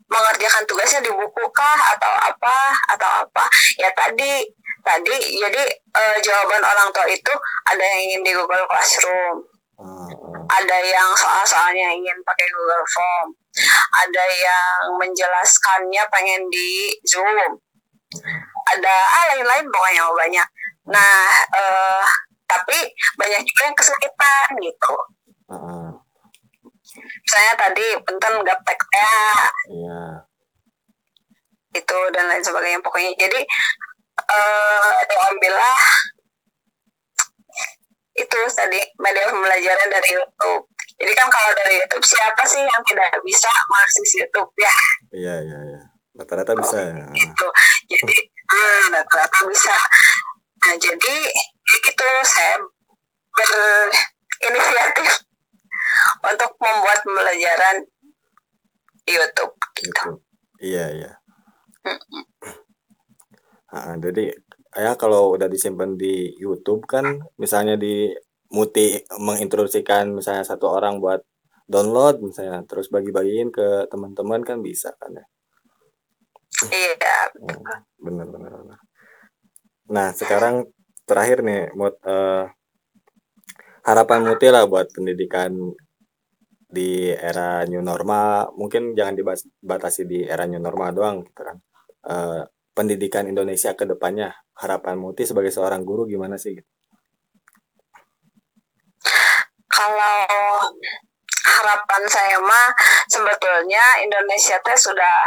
mengerjakan 0.10 0.66
tugasnya 0.66 1.06
di 1.06 1.12
buku 1.14 1.46
kah 1.54 1.80
atau 1.96 2.14
apa 2.18 2.58
atau 2.98 3.10
apa 3.22 3.46
ya 3.78 3.94
tadi 3.94 4.42
tadi 4.82 5.16
jadi 5.38 5.64
uh, 5.94 6.18
jawaban 6.18 6.66
orang 6.66 6.90
tua 6.90 7.06
itu 7.06 7.34
ada 7.70 7.84
yang 7.84 8.00
ingin 8.10 8.22
di 8.26 8.32
Google 8.34 8.66
Classroom 8.66 9.38
hmm. 9.78 10.10
ada 10.50 10.78
yang 10.82 11.14
soal-soalnya 11.14 11.94
ingin 11.94 12.18
pakai 12.26 12.48
Google 12.50 12.86
Form 12.90 13.28
ada 14.06 14.24
yang 14.30 14.94
menjelaskannya 15.00 16.04
pengen 16.14 16.42
di 16.52 16.94
Zoom. 17.06 17.58
Ada 18.70 18.94
ah 18.94 19.24
lain-lain 19.36 19.66
pokoknya 19.70 20.06
banyak. 20.10 20.48
Nah 20.90 21.46
uh, 21.54 22.06
tapi 22.50 22.90
banyak 23.18 23.42
juga 23.46 23.62
yang 23.70 23.78
kesulitan 23.78 24.50
gitu. 24.62 24.96
Hmm 25.50 25.90
saya 27.30 27.52
tadi 27.54 27.86
punten 28.02 28.42
gapteknya 28.42 29.12
iya. 29.70 30.02
Itu 31.70 31.98
dan 32.10 32.26
lain 32.26 32.42
sebagainya. 32.42 32.82
Pokoknya 32.82 33.14
jadi 33.14 33.42
uh, 34.18 34.94
diambillah 35.06 35.80
itu 38.18 38.40
tadi 38.52 38.82
media 39.00 39.30
pembelajaran 39.32 39.88
dari 39.88 40.10
YouTube 40.18 40.66
jadi 41.00 41.14
kan 41.16 41.28
kalau 41.32 41.52
dari 41.56 41.80
YouTube 41.80 42.04
siapa 42.04 42.44
sih 42.44 42.60
yang 42.60 42.84
tidak 42.84 43.08
bisa 43.24 43.48
mengakses 43.72 44.10
YouTube 44.20 44.52
ya? 44.60 44.74
Iya 45.16 45.36
iya 45.48 45.60
iya. 45.72 45.82
Rata-rata 46.20 46.52
bisa 46.60 46.76
ya. 46.76 47.08
Gitu. 47.16 47.48
Jadi 47.88 48.16
hmm, 48.28 48.84
rata-rata 48.92 49.40
bisa. 49.48 49.76
Nah 50.60 50.76
jadi 50.76 51.16
itu 51.72 52.08
saya 52.28 52.60
berinisiatif 53.32 55.24
untuk 56.20 56.52
membuat 56.60 57.00
pembelajaran 57.08 57.76
YouTube 59.08 59.56
gitu. 59.80 60.06
Iya 60.60 60.86
iya. 60.92 61.12
Nah, 63.72 63.96
jadi 64.04 64.36
ya 64.76 64.92
kalau 65.00 65.34
udah 65.40 65.48
disimpan 65.48 65.96
di 65.96 66.36
YouTube 66.36 66.84
kan 66.86 67.24
misalnya 67.40 67.80
di 67.80 68.12
Muti 68.50 68.98
menginstruksikan 69.18 70.10
misalnya 70.10 70.42
satu 70.42 70.70
orang 70.70 70.98
buat 70.98 71.22
download 71.70 72.26
misalnya 72.26 72.66
terus 72.66 72.90
bagi-bagiin 72.90 73.54
ke 73.54 73.86
teman-teman 73.94 74.42
kan 74.42 74.58
bisa 74.66 74.90
kan 74.98 75.14
ya. 75.14 75.26
Iya. 76.74 76.94
benar 78.02 78.28
benar 78.28 78.52
benar. 78.58 78.80
Nah 79.94 80.08
sekarang 80.18 80.66
terakhir 81.06 81.46
nih 81.46 81.74
buat 81.78 81.96
uh, 82.06 82.50
harapan 83.86 84.20
Muti 84.26 84.48
lah 84.50 84.66
buat 84.66 84.90
pendidikan 84.94 85.54
di 86.70 87.10
era 87.10 87.66
new 87.66 87.82
normal 87.82 88.54
mungkin 88.54 88.94
jangan 88.94 89.18
dibatasi 89.18 90.06
di 90.06 90.22
era 90.22 90.46
new 90.46 90.62
normal 90.62 90.94
doang 90.94 91.26
gitu 91.26 91.42
kan 91.42 91.58
uh, 92.06 92.46
pendidikan 92.78 93.26
Indonesia 93.26 93.74
ke 93.74 93.90
depannya 93.90 94.30
harapan 94.54 95.02
Muti 95.02 95.26
sebagai 95.26 95.50
seorang 95.50 95.82
guru 95.82 96.06
gimana 96.06 96.38
sih 96.38 96.62
gitu? 96.62 96.70
Kalau 99.80 100.28
harapan 101.40 102.04
saya 102.12 102.36
mah 102.44 102.68
sebetulnya 103.08 103.84
Indonesia 104.04 104.60
teh 104.60 104.76
sudah 104.76 105.24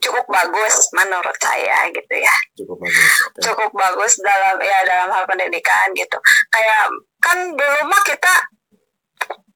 cukup 0.00 0.24
bagus 0.32 0.88
menurut 0.96 1.36
saya 1.36 1.84
gitu 1.92 2.14
ya. 2.16 2.34
Cukup 2.56 2.80
bagus 2.80 3.12
okay. 3.28 3.40
cukup 3.44 3.70
bagus 3.76 4.12
dalam 4.24 4.56
ya 4.64 4.78
dalam 4.88 5.12
hal 5.12 5.24
pendidikan 5.28 5.92
gitu. 5.92 6.16
Kayak 6.48 6.88
kan 7.20 7.52
dulu 7.52 7.80
mah 7.84 8.00
kita 8.00 8.34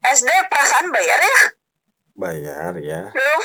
SD 0.05 0.29
perasaan 0.53 0.93
bayar 0.93 1.17
ya? 1.17 1.39
Bayar 2.13 2.73
ya. 2.77 3.01
Belum 3.09 3.41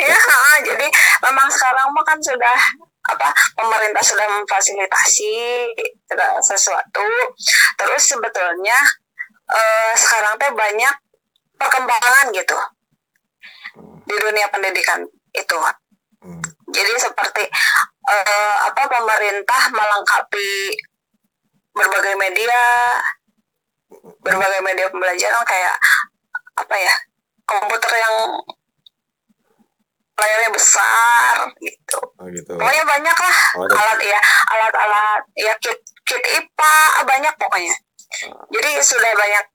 ya 0.00 0.18
jadi 0.64 0.86
memang 1.28 1.46
sekarang 1.46 1.92
mah 1.92 2.02
kan 2.02 2.18
sudah 2.18 2.58
apa 3.02 3.28
pemerintah 3.54 4.02
sudah 4.02 4.26
memfasilitasi 4.32 5.34
sesuatu. 6.40 7.06
Terus 7.76 8.02
sebetulnya 8.02 8.78
eh, 9.52 9.92
sekarang 9.96 10.34
teh 10.40 10.52
banyak 10.52 10.94
perkembangan 11.60 12.26
gitu 12.32 12.56
di 14.08 14.16
dunia 14.18 14.46
pendidikan 14.50 15.00
itu 15.32 15.56
hmm. 16.24 16.44
jadi 16.72 16.92
seperti 16.98 17.44
eh, 18.08 18.56
apa 18.66 18.82
pemerintah 18.88 19.62
melengkapi 19.70 20.76
berbagai 21.72 22.14
media 22.20 22.62
berbagai 24.20 24.60
media 24.60 24.86
pembelajaran 24.88 25.44
kayak 25.44 25.76
apa 26.56 26.74
ya 26.76 26.94
komputer 27.48 27.92
yang 27.96 28.16
layarnya 30.12 30.50
besar 30.54 31.34
gitu. 31.58 31.98
Oh, 32.20 32.28
gitu. 32.30 32.52
Pokoknya 32.54 32.84
banyak 32.84 33.16
lah 33.16 33.36
oh, 33.58 33.66
alat 33.66 34.00
ya, 34.04 34.20
alat-alat 34.54 35.22
ya 35.34 35.52
kit 35.58 35.78
kit 36.06 36.22
IPA 36.22 36.76
banyak 37.08 37.34
pokoknya. 37.40 37.74
Jadi 38.52 38.70
sudah 38.82 39.12
banyak 39.16 39.46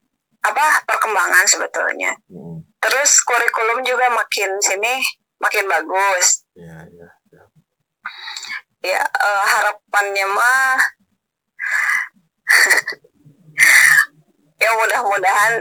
apa 0.44 0.66
perkembangan 0.86 1.46
sebetulnya. 1.46 2.14
Hmm. 2.30 2.62
Terus 2.78 3.22
kurikulum 3.26 3.82
juga 3.82 4.06
makin 4.10 4.54
sini 4.62 5.02
makin 5.42 5.66
bagus. 5.66 6.46
Iya, 6.54 6.86
iya, 6.90 7.08
ya. 7.34 7.42
Ya, 8.78 9.02
uh, 9.02 9.44
harapannya 9.44 10.26
mah 10.30 10.78
ya 14.62 14.70
mudah-mudahan 14.74 15.52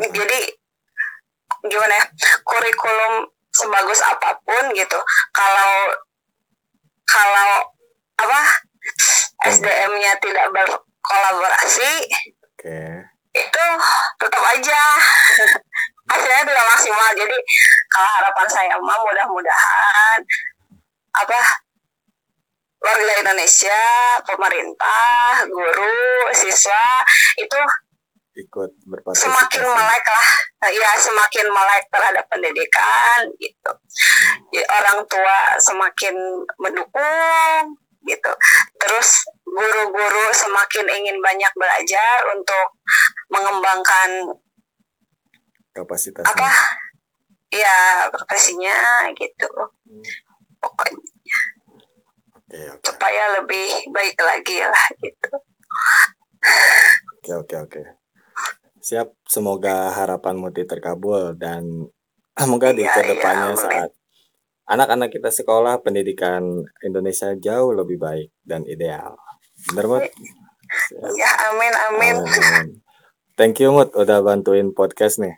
jadi 0.00 0.40
gimana 1.68 1.92
ya 1.92 2.04
kurikulum 2.46 3.28
sebagus 3.50 4.00
apa 4.00 4.38
pun 4.46 4.64
gitu 4.72 4.96
kalau 5.34 5.92
kalau 7.04 7.50
apa 8.16 8.40
SDM-nya 9.40 10.12
tidak 10.20 10.46
berkolaborasi 10.52 11.92
okay. 12.58 13.00
itu 13.32 13.64
tetap 14.20 14.42
aja 14.52 14.82
hasilnya 16.10 16.42
tidak 16.42 16.64
maksimal 16.74 17.10
jadi 17.14 17.36
kalau 17.90 18.10
harapan 18.18 18.48
saya 18.50 18.74
mah 18.76 18.98
mudah-mudahan 18.98 20.18
apa 21.10 21.38
warga 22.80 23.14
Indonesia, 23.20 23.82
pemerintah, 24.24 25.44
guru, 25.44 26.32
siswa 26.32 27.04
itu 27.36 27.60
ikut 28.40 28.70
berpartisipasi. 28.88 29.28
Semakin 29.28 29.62
melek 29.68 30.06
lah, 30.06 30.28
ya 30.72 30.90
semakin 30.96 31.46
melek 31.52 31.84
terhadap 31.92 32.24
pendidikan 32.32 33.28
gitu. 33.36 33.72
Ya, 34.54 34.64
orang 34.80 35.04
tua 35.10 35.60
semakin 35.60 36.16
mendukung 36.56 37.76
gitu. 38.06 38.32
Terus 38.80 39.08
guru-guru 39.44 40.24
semakin 40.32 40.86
ingin 40.88 41.18
banyak 41.20 41.52
belajar 41.56 42.16
untuk 42.32 42.66
mengembangkan 43.28 44.36
kapasitasnya. 45.74 46.32
Apa? 46.34 46.52
Ya, 47.50 48.06
profesinya 48.12 49.10
gitu. 49.18 49.50
Hmm. 49.50 50.04
Pokoknya 50.60 51.10
okay, 52.50 52.66
okay. 52.66 52.86
supaya 52.90 53.22
lebih 53.40 53.66
baik 53.94 54.18
lagi 54.18 54.58
lah 54.66 54.86
gitu 54.98 55.30
oke 57.22 57.32
oke 57.46 57.56
oke 57.70 57.82
siap 58.80 59.14
semoga 59.28 59.94
harapan 59.94 60.34
Muti 60.40 60.66
terkabul 60.66 61.38
dan 61.38 61.86
semoga 62.40 62.74
di 62.74 62.82
Iya, 62.82 62.94
ke 62.96 63.02
depannya 63.14 63.52
iya, 63.54 63.60
saat 63.60 63.90
anak-anak 64.70 65.10
kita 65.10 65.34
sekolah 65.34 65.82
pendidikan 65.82 66.62
Indonesia 66.86 67.34
jauh 67.34 67.74
lebih 67.74 67.98
baik 67.98 68.30
dan 68.46 68.62
ideal 68.64 69.18
bener 69.68 69.86
Mut? 69.86 70.04
Ya, 71.18 71.30
amin, 71.50 71.74
amin. 71.90 72.14
Amin. 72.22 72.66
Thank 73.34 73.58
you 73.58 73.74
Mut 73.74 73.90
udah 73.90 74.22
bantuin 74.22 74.70
podcast 74.70 75.18
nih. 75.18 75.34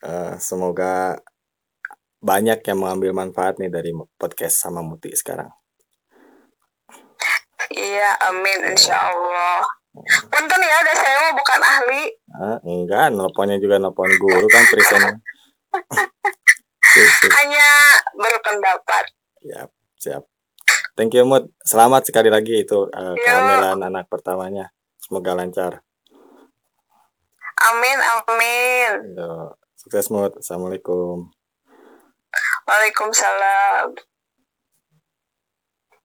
Eh, 0.00 0.34
semoga 0.40 1.20
banyak 2.24 2.64
yang 2.64 2.78
mengambil 2.80 3.12
manfaat 3.12 3.60
nih 3.60 3.68
dari 3.68 3.92
podcast 4.16 4.64
sama 4.64 4.80
Muti 4.80 5.12
sekarang. 5.12 5.52
Iya, 7.68 8.16
amin, 8.32 8.72
insya 8.72 8.96
Allah. 8.96 9.60
Punten 10.32 10.60
ya, 10.64 10.76
ada 10.80 10.94
saya 10.96 11.36
bukan 11.36 11.60
ahli. 11.60 12.02
Ah, 12.32 12.58
enggak, 12.64 13.12
nelponnya 13.12 13.60
juga 13.60 13.76
nelpon 13.76 14.08
guru 14.16 14.48
kan 14.48 14.64
presentnya. 14.72 15.20
Hanya 17.40 17.68
berpendapat. 18.12 19.04
Siap, 19.40 19.68
siap. 19.96 20.22
Thank 20.92 21.16
you 21.16 21.24
Mut. 21.24 21.48
Selamat 21.64 22.04
sekali 22.04 22.28
lagi 22.28 22.68
itu 22.68 22.84
eh, 22.92 23.14
Yo. 23.16 23.22
kehamilan 23.24 23.80
anak 23.80 24.12
pertamanya. 24.12 24.68
Semoga 25.00 25.32
lancar. 25.32 25.80
Amin, 27.62 27.98
amin. 27.98 28.92
Yo, 29.16 29.56
Sukses 29.72 30.12
Mut. 30.12 30.36
Assalamualaikum. 30.36 31.32
Waalaikumsalam. 32.68 34.11